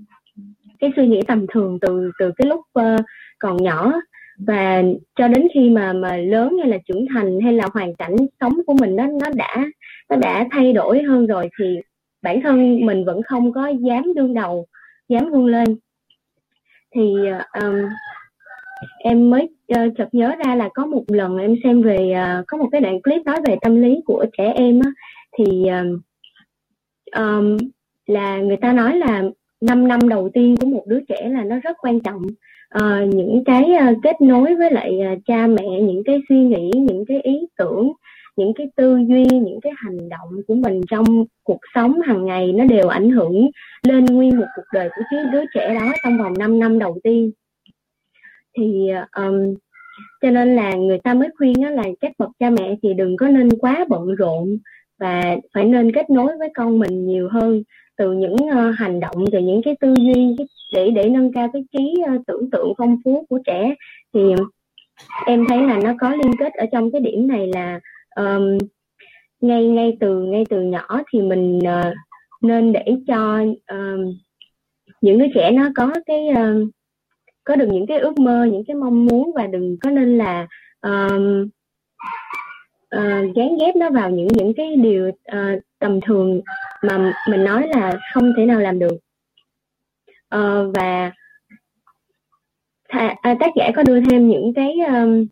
[0.80, 3.06] cái suy nghĩ tầm thường từ từ cái lúc uh,
[3.40, 3.94] còn nhỏ
[4.38, 4.84] và
[5.16, 8.54] cho đến khi mà mà lớn hay là trưởng thành hay là hoàn cảnh sống
[8.68, 9.66] của mình nó nó đã
[10.10, 11.80] nó đã thay đổi hơn rồi thì
[12.22, 14.68] bản thân mình vẫn không có dám đương đầu
[15.10, 15.76] dám vươn lên.
[16.96, 17.14] Thì
[17.62, 17.76] um,
[19.00, 22.58] em mới uh, chợt nhớ ra là có một lần em xem về uh, có
[22.58, 24.92] một cái đoạn clip nói về tâm lý của trẻ em á,
[25.38, 26.02] thì um,
[27.16, 27.58] um,
[28.06, 29.24] là người ta nói là
[29.62, 32.22] 5 năm đầu tiên của một đứa trẻ là nó rất quan trọng
[32.78, 36.72] uh, những cái uh, kết nối với lại uh, cha mẹ những cái suy nghĩ
[36.76, 37.92] những cái ý tưởng
[38.36, 41.06] những cái tư duy những cái hành động của mình trong
[41.44, 43.50] cuộc sống hàng ngày nó đều ảnh hưởng
[43.84, 46.98] lên nguyên một cuộc đời của cái đứa trẻ đó trong vòng 5 năm đầu
[47.04, 47.32] tiên.
[48.58, 49.56] Thì um,
[50.22, 53.18] cho nên là người ta mới khuyên đó là các bậc cha mẹ thì đừng
[53.18, 54.58] có nên quá bận rộn
[55.00, 57.64] và phải nên kết nối với con mình nhiều hơn
[57.98, 60.36] từ những uh, hành động từ những cái tư duy
[60.74, 63.76] để để nâng cao cái trí uh, tưởng tượng phong phú của trẻ
[64.14, 64.20] thì
[65.26, 67.80] em thấy là nó có liên kết ở trong cái điểm này là
[68.16, 68.58] um,
[69.42, 71.94] ngay ngay từ ngay từ nhỏ thì mình uh,
[72.42, 73.40] nên để cho
[73.72, 74.18] um,
[75.02, 76.70] những đứa trẻ nó có cái uh,
[77.44, 80.48] có được những cái ước mơ những cái mong muốn và đừng có nên là
[80.82, 81.48] um,
[82.96, 86.42] uh, gán ghép nó vào những những cái điều uh, tầm thường
[86.88, 88.98] mà mình nói là không thể nào làm được.
[90.36, 91.12] Uh, và
[92.90, 95.26] thà, à, tác giả có đưa thêm những cái um,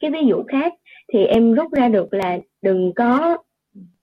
[0.00, 0.72] cái ví dụ khác
[1.12, 3.38] thì em rút ra được là đừng có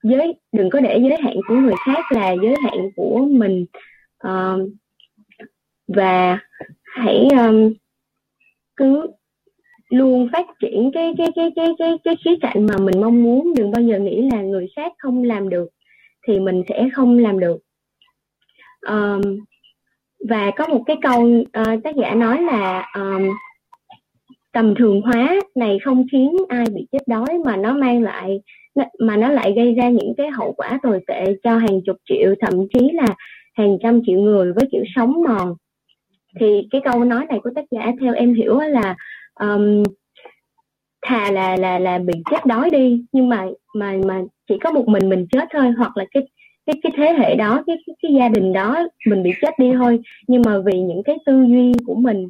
[0.04, 3.66] giới đừng có để giới hạn của người khác là giới hạn của mình.
[4.28, 4.70] Uh,
[5.88, 6.40] và
[6.84, 7.74] hãy um,
[8.76, 9.08] cứ
[9.90, 13.54] luôn phát triển cái cái cái cái cái cái khía cạnh mà mình mong muốn.
[13.58, 15.70] Đừng bao giờ nghĩ là người khác không làm được
[16.28, 17.58] thì mình sẽ không làm được.
[18.88, 19.22] Um,
[20.30, 23.30] và có một cái câu uh, tác giả nói là um,
[24.52, 28.42] tầm thường hóa này không khiến ai bị chết đói mà nó mang lại
[29.00, 32.36] mà nó lại gây ra những cái hậu quả tồi tệ cho hàng chục triệu
[32.42, 33.16] thậm chí là
[33.54, 35.56] hàng trăm triệu người với kiểu sống mòn.
[36.40, 38.96] Thì cái câu nói này của tác giả theo em hiểu là
[39.40, 39.84] um,
[41.02, 44.88] thà là là là bị chết đói đi nhưng mà mà mà chỉ có một
[44.88, 46.24] mình mình chết thôi hoặc là cái
[46.66, 49.72] cái cái thế hệ đó cái cái, cái gia đình đó mình bị chết đi
[49.74, 50.00] thôi.
[50.28, 52.30] Nhưng mà vì những cái tư duy của mình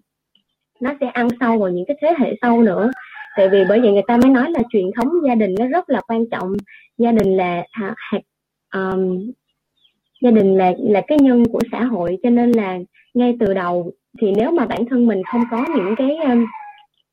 [0.79, 2.91] nó sẽ ăn sâu vào những cái thế hệ sau nữa.
[3.37, 5.89] Tại vì bởi vậy người ta mới nói là truyền thống gia đình nó rất
[5.89, 6.53] là quan trọng.
[6.97, 8.21] Gia đình là hạt
[8.73, 9.31] um,
[10.21, 12.79] gia đình là là cái nhân của xã hội cho nên là
[13.13, 13.91] ngay từ đầu
[14.21, 16.45] thì nếu mà bản thân mình không có những cái um,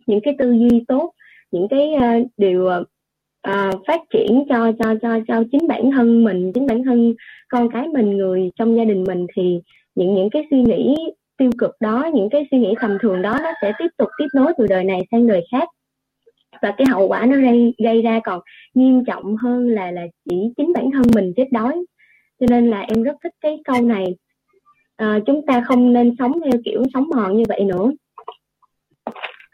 [0.06, 1.12] những cái tư duy tốt
[1.50, 2.84] những cái uh, điều ờ,
[3.48, 7.14] uh, phát triển cho cho cho cho chính bản thân mình chính bản thân
[7.48, 9.60] con cái mình người trong gia đình mình thì
[9.94, 10.96] những những cái suy nghĩ
[11.36, 14.26] tiêu cực đó những cái suy nghĩ tầm thường đó nó sẽ tiếp tục tiếp
[14.34, 15.68] nối từ đời này sang đời khác.
[16.62, 18.40] Và cái hậu quả nó gây gây ra còn
[18.74, 21.84] nghiêm trọng hơn là là chỉ chính bản thân mình chết đói.
[22.40, 24.04] Cho nên là em rất thích cái câu này.
[24.96, 27.92] À, chúng ta không nên sống theo kiểu sống mòn như vậy nữa.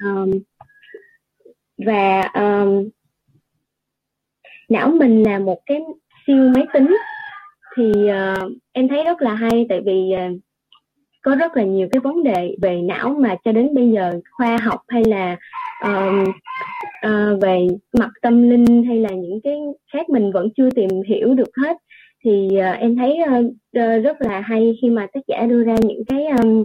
[0.04, 0.30] Um,
[1.86, 2.88] và um,
[4.68, 5.80] não mình là một cái
[6.26, 6.96] siêu máy tính
[7.76, 10.40] thì uh, em thấy rất là hay tại vì uh,
[11.22, 14.56] có rất là nhiều cái vấn đề về não mà cho đến bây giờ khoa
[14.56, 15.36] học hay là
[15.88, 16.28] uh,
[17.06, 17.66] uh, về
[17.98, 19.58] mặt tâm linh hay là những cái
[19.92, 21.76] khác mình vẫn chưa tìm hiểu được hết.
[22.24, 26.04] Thì uh, em thấy uh, rất là hay khi mà tác giả đưa ra những
[26.08, 26.64] cái um,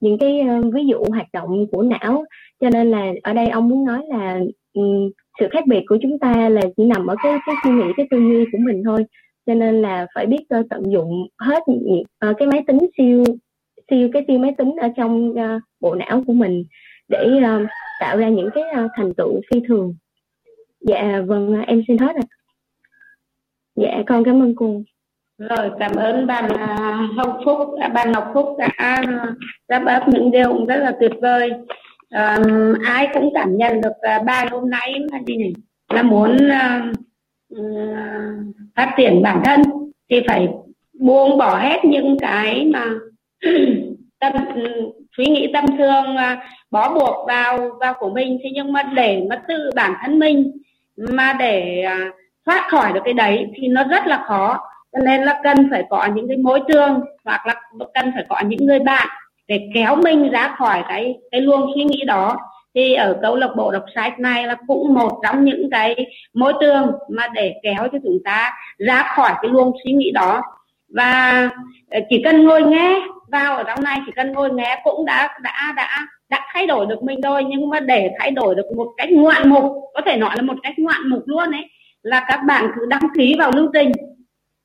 [0.00, 2.24] những cái uh, ví dụ hoạt động của não.
[2.60, 4.40] Cho nên là ở đây ông muốn nói là
[4.72, 5.10] um,
[5.40, 8.06] sự khác biệt của chúng ta là chỉ nằm ở cái cái suy nghĩ cái
[8.10, 9.04] tư duy của mình thôi.
[9.46, 11.62] Cho nên là phải biết uh, tận dụng hết
[12.30, 13.24] uh, cái máy tính siêu
[13.90, 16.64] siêu cái siêu máy tính ở trong uh, bộ não của mình
[17.08, 17.68] để uh,
[18.00, 19.94] tạo ra những cái uh, thành tựu phi thường.
[20.80, 22.24] Dạ vâng em xin hết rồi
[23.76, 24.82] dạ con cảm ơn cô.
[25.38, 29.02] Rồi cảm ơn bạn à, Hồng Phúc à, bạn Ngọc Phúc đã
[29.68, 31.50] đáp ấp những điều rất là tuyệt vời
[32.14, 35.52] um, ai cũng cảm nhận được à, uh, bài hôm nay là gì nhỉ
[35.88, 36.96] là muốn uh,
[37.54, 39.62] uh, phát triển bản thân
[40.10, 40.48] thì phải
[40.92, 42.84] buông bỏ hết những cái mà
[44.20, 44.32] tâm
[45.16, 46.38] suy nghĩ tâm thương uh,
[46.70, 48.38] bó buộc vào vào của mình.
[48.42, 50.52] Thế nhưng mà để mà tự bản thân mình
[50.96, 52.14] mà để uh,
[52.46, 54.60] thoát khỏi được cái đấy thì nó rất là khó.
[54.92, 57.54] Cho nên là cần phải có những cái môi trường hoặc là
[57.94, 59.08] cần phải có những người bạn
[59.50, 62.36] để kéo mình ra khỏi cái cái luồng suy nghĩ đó.
[62.74, 66.52] Thì ở câu lạc bộ đọc sách này là cũng một trong những cái môi
[66.60, 70.42] trường mà để kéo cho chúng ta ra khỏi cái luồng suy nghĩ đó.
[70.94, 71.48] Và
[71.90, 75.38] ờ, chỉ cần ngồi nghe, vào ở trong này chỉ cần ngồi nghe cũng đã
[75.42, 75.98] đã đã
[76.28, 77.44] đã thay đổi được mình rồi.
[77.44, 80.56] Nhưng mà để thay đổi được một cách ngoạn mục, có thể nói là một
[80.62, 81.66] cách ngoạn mục luôn ấy,
[82.02, 83.92] là các bạn cứ đăng ký vào lưu trình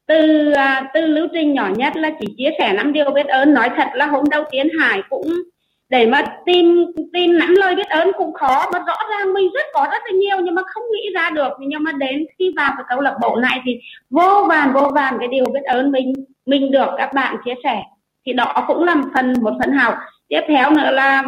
[0.07, 3.53] từ à, từ lưu trình nhỏ nhất là chỉ chia sẻ năm điều biết ơn.
[3.53, 5.27] Nói thật là hôm đầu tiên hải cũng
[5.89, 9.65] để mà tìm tìm nắm lời biết ơn cũng khó, mà rõ ràng mình rất
[9.73, 11.51] có rất là nhiều nhưng mà không nghĩ ra được.
[11.59, 13.79] Nhưng mà đến khi vào cái câu lạc bộ này thì
[14.09, 16.13] vô vàn vô vàn cái điều biết ơn mình
[16.45, 17.83] mình được các bạn chia sẻ.
[18.25, 19.93] Thì đó cũng là một phần một phần học.
[20.27, 21.23] Tiếp theo nữa là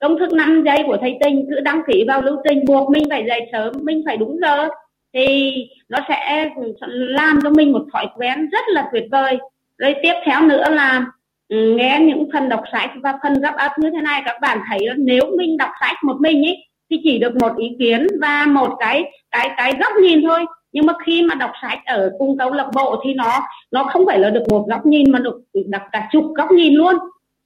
[0.00, 1.46] công thức 5 giây của thầy tình.
[1.50, 4.68] Cứ đăng ký vào lưu trình, buộc mình phải dậy sớm, mình phải đúng giờ
[5.16, 5.54] thì
[5.88, 6.50] nó sẽ
[6.90, 9.38] làm cho mình một thói quen rất là tuyệt vời.
[9.78, 11.06] Rồi tiếp theo nữa là
[11.48, 14.58] ừ, nghe những phần đọc sách và phần gấp ấp như thế này, các bạn
[14.68, 16.56] thấy là nếu mình đọc sách một mình ấy
[16.90, 20.44] thì chỉ được một ý kiến và một cái cái cái góc nhìn thôi.
[20.72, 23.40] Nhưng mà khi mà đọc sách ở cung câu lạc bộ thì nó
[23.70, 26.74] nó không phải là được một góc nhìn mà được đọc cả chục góc nhìn
[26.74, 26.94] luôn.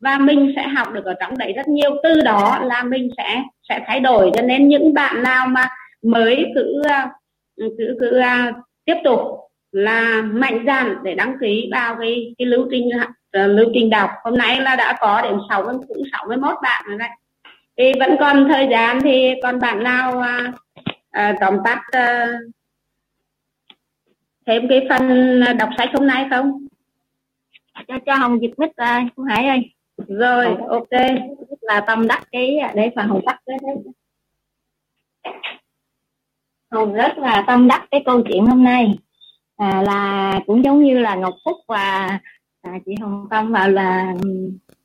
[0.01, 1.91] Và mình sẽ học được ở trong đấy rất nhiều.
[2.03, 4.31] Từ đó là mình sẽ sẽ thay đổi.
[4.35, 5.69] Cho nên những bạn nào mà
[6.03, 7.11] mới cứ à,
[7.79, 9.21] cứ cứ uh, tiếp tục
[9.73, 14.11] là mạnh dạn để đăng ký vào cái cái lưu trình uh, lưu trình đọc.
[14.25, 17.09] Hôm nay là đã có đến sáu cũng sáu mươi mốt bạn rồi đấy.
[17.77, 20.55] Thì vẫn còn thời gian thì còn bạn nào uh,
[21.19, 22.53] uh, tóm tắt uh,
[24.47, 26.67] thêm cái phần đọc sách hôm nay không?
[27.89, 28.71] Cho cho hồng dịch mít
[29.17, 29.73] cô hải ơi.
[30.09, 30.91] Rồi ok.
[31.61, 33.57] là tâm đắc cái để phần hồng tắt cái
[36.71, 38.99] Hồng rất là tâm đắc cái câu chuyện hôm nay.
[39.57, 42.19] À, là cũng giống như là Ngọc Phúc và
[42.63, 44.15] à, chị Hồng Tâm và là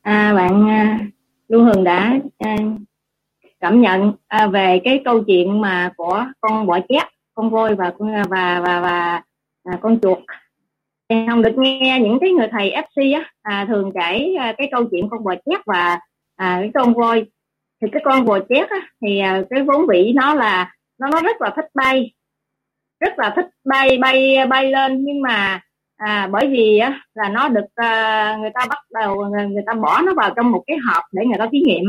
[0.01, 0.99] à, bạn à,
[1.47, 2.55] Lưu Hường đã à,
[3.59, 7.91] cảm nhận à, về cái câu chuyện mà của con bọ chét con voi và
[7.99, 9.21] và và và, và
[9.63, 10.17] à, con chuột.
[11.09, 14.67] Thì không được nghe những cái người thầy FC á à, thường kể à, cái
[14.71, 15.99] câu chuyện con bò chét và
[16.36, 17.25] à, cái con voi.
[17.81, 21.21] Thì cái con bò chét á, thì à, cái vốn vị nó là nó nó
[21.21, 22.11] rất là thích bay.
[22.99, 25.05] Rất là thích bay bay bay lên.
[25.05, 25.61] Nhưng mà
[25.97, 30.01] à, bởi vì á, là nó được à, người ta bắt đầu người ta bỏ
[30.01, 31.83] nó vào trong một cái hộp để người ta thí nghiệm.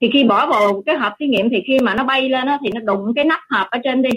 [0.00, 2.58] Thì khi bỏ vào cái hộp thí nghiệm thì khi mà nó bay lên á,
[2.64, 4.10] thì nó đụng cái nắp hộp ở trên đi.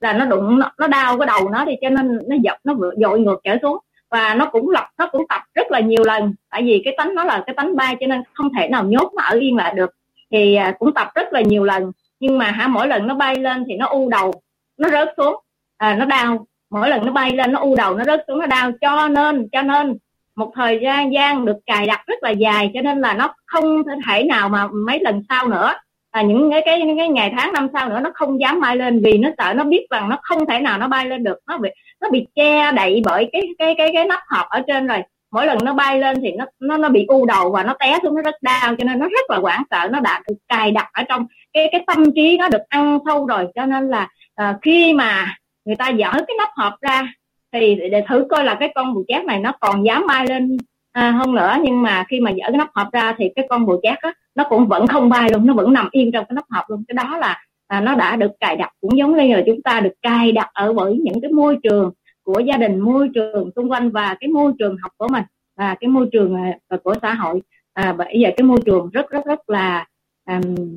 [0.00, 2.74] Là nó đụng nó, nó đau cái đầu nó thì cho nên nó dập nó
[2.96, 3.78] dội ngược trở xuống.
[4.10, 6.34] Và nó cũng lập nó cũng tập rất là nhiều lần.
[6.50, 9.12] Tại vì cái tánh nó là cái tánh bay cho nên không thể nào nhốt
[9.16, 9.90] nó ở yên lại được.
[10.30, 11.92] Thì à, cũng tập rất là nhiều lần
[12.24, 14.32] nhưng mà hả mỗi lần nó bay lên thì nó u đầu
[14.78, 15.36] nó rớt xuống.
[15.76, 16.46] À, nó đau.
[16.70, 18.72] Mỗi lần nó bay lên nó u đầu nó rớt xuống nó đau.
[18.80, 19.96] Cho nên cho nên
[20.36, 23.82] một thời gian gian được cài đặt rất là dài cho nên là nó không
[24.06, 25.72] thể nào mà mấy lần sau nữa.
[26.10, 29.02] À, những cái cái cái ngày tháng năm sau nữa nó không dám bay lên
[29.04, 31.38] vì nó sợ nó biết rằng nó không thể nào nó bay lên được.
[31.46, 31.70] Nó bị
[32.00, 35.02] nó bị che đậy bởi cái cái cái cái nắp hộp ở trên rồi.
[35.32, 37.98] Mỗi lần nó bay lên thì nó nó nó bị u đầu và nó té
[38.02, 39.88] xuống nó rất đau cho nên nó rất là hoảng sợ.
[39.90, 43.26] Nó đã được cài đặt ở trong cái cái tâm trí nó được ăn sâu
[43.26, 47.14] rồi cho nên là à, khi mà người ta dở cái nắp hộp ra
[47.52, 50.26] thì để, để thử coi là cái con bù chát này nó còn dám bay
[50.28, 50.56] lên
[50.92, 51.56] à, hơn nữa.
[51.62, 54.12] Nhưng mà khi mà dở cái nắp hộp ra thì cái con bù chát á
[54.34, 56.84] nó cũng vẫn không bay luôn nó vẫn nằm yên trong cái nắp hộp luôn.
[56.88, 59.80] Cái đó là à, nó đã được cài đặt cũng giống như là chúng ta
[59.80, 61.92] được cài đặt ở bởi những cái môi trường
[62.22, 65.24] của gia đình môi trường xung quanh và cái môi trường học của mình
[65.56, 66.34] và cái môi trường
[66.68, 67.42] à, của xã hội.
[67.72, 69.86] À, bây giờ cái môi trường rất rất rất là
[70.26, 70.76] um,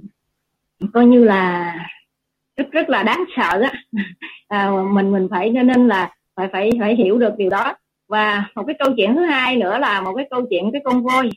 [0.94, 1.76] coi như là
[2.58, 3.74] rất rất là đáng sợ á
[4.48, 7.76] à, mình mình phải nên là phải phải phải hiểu được điều đó.
[8.08, 11.04] Và một cái câu chuyện thứ hai nữa là một cái câu chuyện cái con
[11.04, 11.30] voi.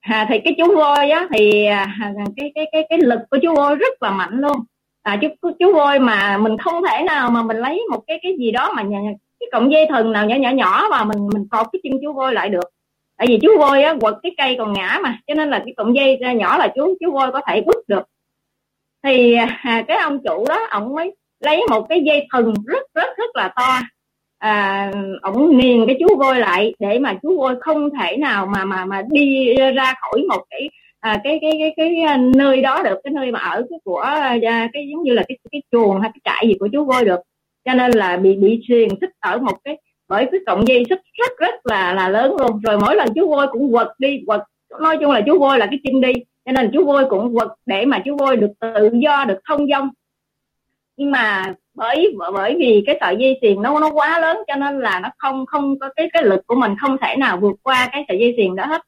[0.00, 1.96] À, thì cái chú voi á thì à,
[2.36, 4.56] cái cái cái cái lực của chú voi rất là mạnh luôn.
[5.02, 8.36] À, chú chú voi mà mình không thể nào mà mình lấy một cái cái
[8.38, 8.98] gì đó mà nhà,
[9.40, 12.12] cái cọng dây thừng nào nhỏ nhỏ nhỏ và mình mình cột cái chân chú
[12.12, 12.70] voi lại được.
[13.16, 15.74] Tại vì chú voi á quật cái cây còn ngã mà cho nên là cái
[15.76, 18.02] cọng dây nhỏ là chú chú voi có thể bứt được
[19.04, 22.82] thì à, à, cái ông chủ đó ông mới lấy một cái dây thừng rất
[22.94, 23.80] rất rất là to
[24.38, 24.90] à,
[25.22, 28.84] ổng niền cái chú voi lại để mà chú voi không thể nào mà mà
[28.84, 30.68] mà đi ra khỏi một cái
[31.00, 33.98] à, cái, cái cái cái cái nơi đó được cái nơi mà ở cái của
[33.98, 34.38] à,
[34.72, 37.20] cái giống như là cái cái chuồng hay cái trại gì của chú voi được.
[37.64, 39.78] Cho nên là bị bị xiềng xích ở một cái
[40.08, 42.60] bởi cái cọng dây xích rất rất là là lớn luôn.
[42.60, 44.40] Rồi mỗi lần chú voi cũng quật đi quật
[44.80, 46.12] nói chung là chú voi là cái chim đi
[46.44, 49.66] cho nên chú voi cũng quật để mà chú voi được tự do được thông
[49.66, 49.88] dong.
[50.96, 54.80] Nhưng mà bởi bởi vì cái sợi dây xiềng nó nó quá lớn cho nên
[54.80, 57.88] là nó không không có cái cái lực của mình không thể nào vượt qua
[57.92, 58.82] cái sợi dây xiềng đó hết.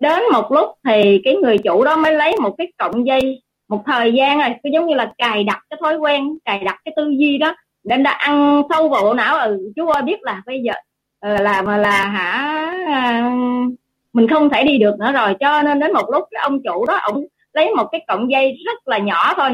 [0.00, 3.82] Đến một lúc thì cái người chủ đó mới lấy một cái cọng dây một
[3.86, 6.94] thời gian rồi cứ giống như là cài đặt cái thói quen cài đặt cái
[6.96, 7.54] tư duy đó
[7.84, 9.38] nên đã ăn sâu vào bộ não.
[9.38, 10.72] Ừ, chú ơi biết là bây giờ
[11.20, 12.58] ờ, là mà là hả
[12.88, 13.30] à,
[14.12, 16.86] mình không thể đi được nữa rồi cho nên đến một lúc cái ông chủ
[16.86, 19.50] đó ông lấy một cái cọng dây rất là nhỏ thôi.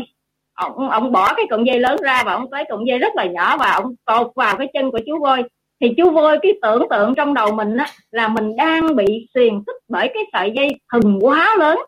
[0.55, 3.25] Ông ông bỏ cái cọng dây lớn ra và ông lấy cọng dây rất là
[3.25, 5.43] nhỏ và ông cột vào cái chân của chú voi
[5.81, 9.63] thì chú voi cái tưởng tượng trong đầu mình á là mình đang bị xiềng
[9.67, 11.79] xích bởi cái sợi dây thừng quá lớn.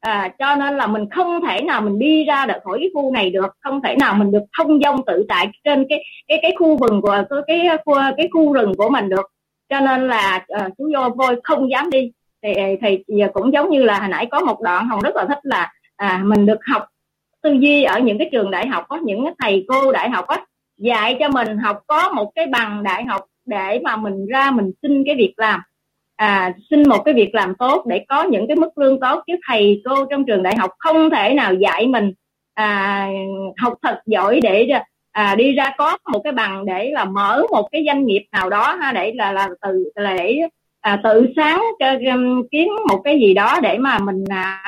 [0.00, 3.12] À, cho nên là mình không thể nào mình đi ra được khỏi cái khu
[3.12, 6.54] này được không thể nào mình được thông dong tự tại trên cái cái cái
[6.58, 9.30] khu vườn của cái cái khu, cái khu rừng của mình được
[9.74, 12.12] cho nên là uh, chú vô vôi không dám đi.
[12.42, 15.38] Thì thì cũng giống như là hồi nãy có một đoạn hồng rất là thích
[15.42, 16.86] là à, mình được học
[17.42, 20.26] tư duy ở những cái trường đại học có những cái thầy cô đại học
[20.26, 20.44] á
[20.78, 24.72] dạy cho mình học có một cái bằng đại học để mà mình ra mình
[24.82, 25.60] xin cái việc làm.
[26.16, 29.22] À, xin một cái việc làm tốt để có những cái mức lương tốt.
[29.26, 32.12] Chứ thầy cô trong trường đại học không thể nào dạy mình
[32.54, 33.08] à,
[33.56, 34.68] học thật giỏi để
[35.14, 38.50] à, đi ra có một cái bằng để là mở một cái doanh nghiệp nào
[38.50, 40.38] đó ha để là là từ là để
[40.80, 41.62] à, tự sáng
[42.50, 44.62] kiếm một cái gì đó để mà mình à,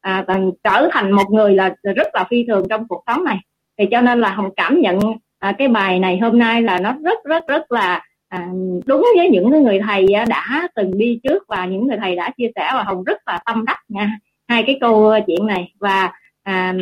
[0.00, 0.24] à,
[0.64, 3.38] trở thành một người là rất là phi thường trong cuộc sống này.
[3.78, 4.98] Thì cho nên là hồng cảm nhận
[5.38, 8.48] à, cái bài này hôm nay là nó rất rất rất là à,
[8.86, 12.30] đúng với những người thầy à, đã từng đi trước và những người thầy đã
[12.36, 14.10] chia sẻ và hồng rất là tâm đắc nha.
[14.48, 16.12] Hai cái câu chuyện này và
[16.42, 16.74] à,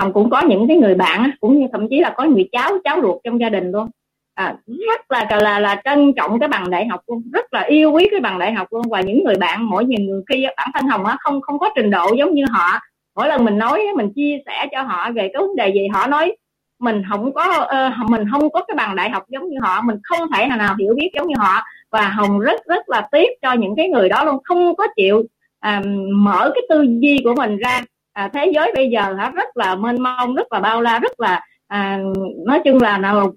[0.00, 2.78] hồng cũng có những cái người bạn cũng như thậm chí là có người cháu
[2.84, 3.88] cháu ruột trong gia đình luôn.
[4.34, 7.92] À, rất là là là trân trọng cái bằng đại học luôn rất là yêu
[7.92, 8.82] quý cái bằng đại học luôn.
[8.90, 11.90] Và những người bạn mỗi nhìn khi bản thân hồng á không không có trình
[11.90, 12.78] độ giống như họ.
[13.16, 16.06] Mỗi lần mình nói mình chia sẻ cho họ về cái vấn đề gì họ
[16.06, 16.36] nói
[16.80, 17.66] mình không có
[18.02, 20.58] uh, mình không có cái bằng đại học giống như họ mình không thể nào
[20.58, 21.62] nào hiểu biết giống như họ.
[21.90, 25.22] Và hồng rất rất là tiếc cho những cái người đó luôn không có chịu
[25.64, 27.80] um, mở cái tư duy của mình ra
[28.12, 29.30] à, thế giới bây giờ hả?
[29.34, 31.98] Rất là mênh mông rất là bao la rất là à,
[32.46, 33.32] nói chung là nào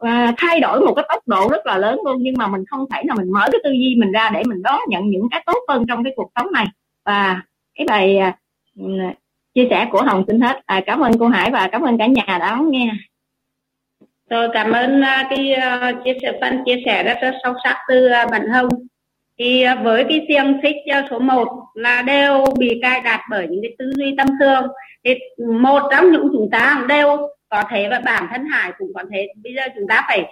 [0.00, 2.16] à, thay đổi một cái tốc độ rất là lớn luôn.
[2.20, 4.62] Nhưng mà mình không thể nào mình mở cái tư duy mình ra để mình
[4.62, 6.66] đón nhận những cái tốt hơn trong cái cuộc sống này.
[7.04, 7.42] Và
[7.74, 8.36] cái bài à,
[9.54, 10.60] chia sẻ của hồng xin hết.
[10.66, 12.90] À, cảm ơn cô hải và cảm ơn cả nhà đã lắng nghe.
[14.30, 17.76] Tôi cảm ơn uh, cái uh, chia sẻ phân chia sẻ rất, rất sâu sắc
[17.88, 18.68] từ à, uh, bạn hồng
[19.38, 23.46] thì à, với cái xiềng xích à, số 1 là đều bị cài đặt bởi
[23.50, 24.66] những cái tư duy tâm thương
[25.04, 25.14] thì
[25.60, 29.28] một trong những chúng ta đều có thể và bản thân hải cũng có thể
[29.44, 30.24] bây giờ chúng ta phải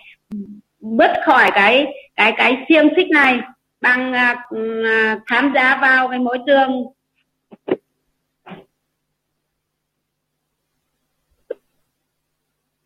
[0.81, 1.87] bứt khỏi cái
[2.17, 3.39] cái cái xiềng xích này
[3.81, 4.13] bằng
[4.55, 6.87] uh, tham gia vào cái môi trường.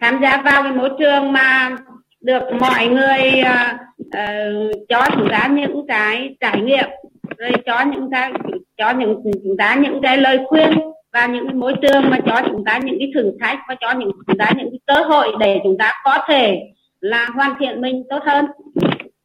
[0.01, 1.77] Tham gia vào cái môi trường mà
[2.21, 6.89] được mọi người uh, uh, cho chúng ta những cái trải nghiệm
[7.37, 8.33] rồi cho những cái
[8.77, 10.71] cho những chúng ta những cái lời khuyên
[11.13, 13.93] và những cái môi trường mà cho chúng ta những cái thử thách và cho
[13.93, 16.63] những chúng ta những cái cơ hội để chúng ta có thể
[17.01, 18.47] là hoàn thiện mình tốt hơn.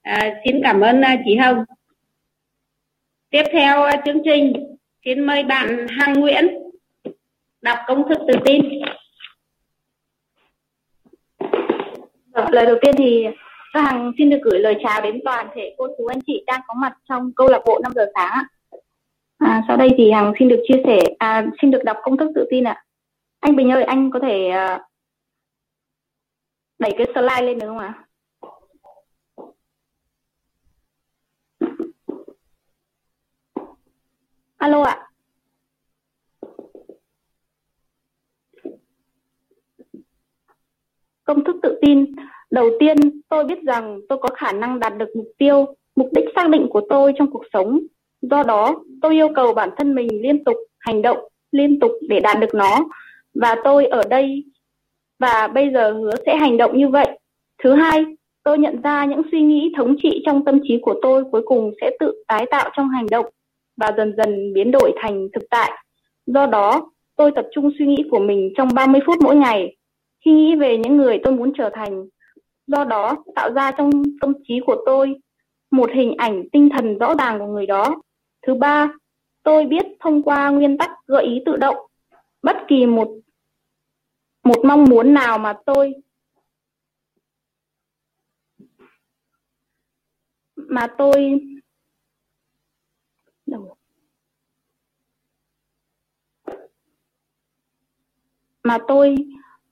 [0.02, 1.64] À, xin cảm ơn uh, chị Hồng.
[3.30, 4.54] Tiếp theo uh, chương trình
[5.06, 6.48] xin mời bạn Hằng Nguyễn
[7.62, 8.62] đọc công thức tự tin.
[12.34, 13.28] Vâng, lời đầu tiên thì
[13.74, 16.62] các hàng xin được gửi lời chào đến toàn thể cô chú anh chị đang
[16.68, 18.46] có mặt trong câu lạc bộ 5 giờ sáng ạ.
[19.38, 22.32] À, sau đây thì Hằng xin được chia sẻ, à, xin được đọc công thức
[22.36, 22.86] tự tin ạ.
[23.40, 24.82] Anh Bình ơi, anh có thể uh,
[26.80, 28.06] đẩy cái slide lên được không ạ?
[34.58, 35.08] Alo ạ.
[41.24, 42.16] Công thức tự tin,
[42.52, 42.98] đầu tiên
[43.30, 46.68] tôi biết rằng tôi có khả năng đạt được mục tiêu, mục đích xác định
[46.70, 47.80] của tôi trong cuộc sống.
[48.22, 51.18] Do đó, tôi yêu cầu bản thân mình liên tục hành động,
[51.52, 52.86] liên tục để đạt được nó.
[53.34, 54.44] Và tôi ở đây
[55.20, 57.20] và bây giờ hứa sẽ hành động như vậy.
[57.64, 58.06] Thứ hai,
[58.44, 61.72] tôi nhận ra những suy nghĩ thống trị trong tâm trí của tôi cuối cùng
[61.82, 63.26] sẽ tự tái tạo trong hành động
[63.78, 65.72] và dần dần biến đổi thành thực tại.
[66.26, 69.76] Do đó, tôi tập trung suy nghĩ của mình trong 30 phút mỗi ngày
[70.26, 72.08] khi nghĩ về những người tôi muốn trở thành.
[72.72, 73.90] Do đó, tạo ra trong
[74.22, 75.16] tâm trí của tôi
[75.72, 78.02] một hình ảnh tinh thần rõ ràng của người đó.
[78.48, 78.94] Thứ ba,
[79.44, 81.76] tôi biết thông qua nguyên tắc gợi ý tự động,
[82.42, 83.08] bất kỳ một
[84.44, 85.94] một mong muốn nào mà tôi
[90.56, 91.42] mà tôi
[98.64, 99.16] mà tôi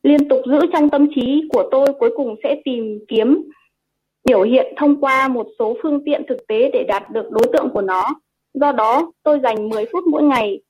[0.03, 3.49] liên tục giữ trong tâm trí của tôi cuối cùng sẽ tìm kiếm
[4.27, 7.69] biểu hiện thông qua một số phương tiện thực tế để đạt được đối tượng
[7.73, 8.03] của nó.
[8.53, 10.61] Do đó, tôi dành 10 phút mỗi ngày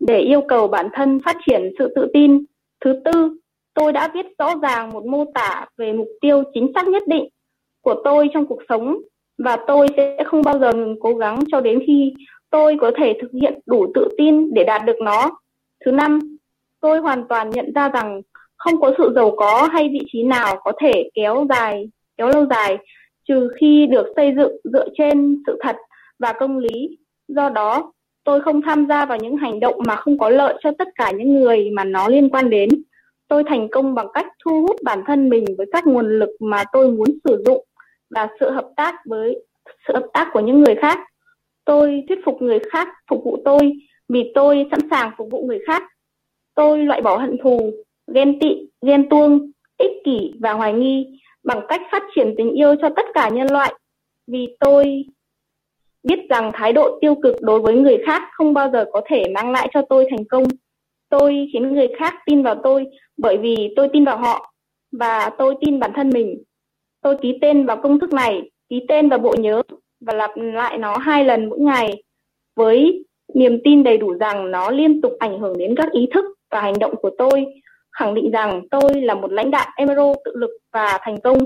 [0.00, 2.44] để yêu cầu bản thân phát triển sự tự tin.
[2.84, 3.38] Thứ tư,
[3.74, 7.28] tôi đã viết rõ ràng một mô tả về mục tiêu chính xác nhất định
[7.80, 8.98] của tôi trong cuộc sống
[9.38, 12.14] và tôi sẽ không bao giờ ngừng cố gắng cho đến khi
[12.50, 15.30] tôi có thể thực hiện đủ tự tin để đạt được nó.
[15.84, 16.18] Thứ năm,
[16.80, 18.22] tôi hoàn toàn nhận ra rằng
[18.58, 22.46] không có sự giàu có hay vị trí nào có thể kéo dài, kéo lâu
[22.50, 22.78] dài
[23.28, 25.76] trừ khi được xây dựng dựa trên sự thật
[26.18, 26.98] và công lý.
[27.28, 27.92] Do đó,
[28.24, 31.10] tôi không tham gia vào những hành động mà không có lợi cho tất cả
[31.10, 32.68] những người mà nó liên quan đến.
[33.28, 36.64] Tôi thành công bằng cách thu hút bản thân mình với các nguồn lực mà
[36.72, 37.64] tôi muốn sử dụng
[38.10, 39.44] và sự hợp tác với
[39.88, 40.98] sự hợp tác của những người khác.
[41.64, 43.72] Tôi thuyết phục người khác phục vụ tôi
[44.08, 45.82] vì tôi sẵn sàng phục vụ người khác.
[46.54, 47.72] Tôi loại bỏ hận thù,
[48.14, 52.74] ghen tị, ghen tuông, ích kỷ và hoài nghi bằng cách phát triển tình yêu
[52.82, 53.74] cho tất cả nhân loại.
[54.26, 55.04] Vì tôi
[56.02, 59.22] biết rằng thái độ tiêu cực đối với người khác không bao giờ có thể
[59.34, 60.44] mang lại cho tôi thành công.
[61.08, 62.86] Tôi khiến người khác tin vào tôi
[63.16, 64.52] bởi vì tôi tin vào họ
[64.92, 66.42] và tôi tin bản thân mình.
[67.02, 69.62] Tôi ký tên vào công thức này, ký tên vào bộ nhớ
[70.00, 72.02] và lặp lại nó hai lần mỗi ngày
[72.56, 73.04] với
[73.34, 76.60] niềm tin đầy đủ rằng nó liên tục ảnh hưởng đến các ý thức và
[76.60, 77.46] hành động của tôi,
[77.98, 81.38] khẳng định rằng tôi là một lãnh đạo Emerald tự lực và thành công.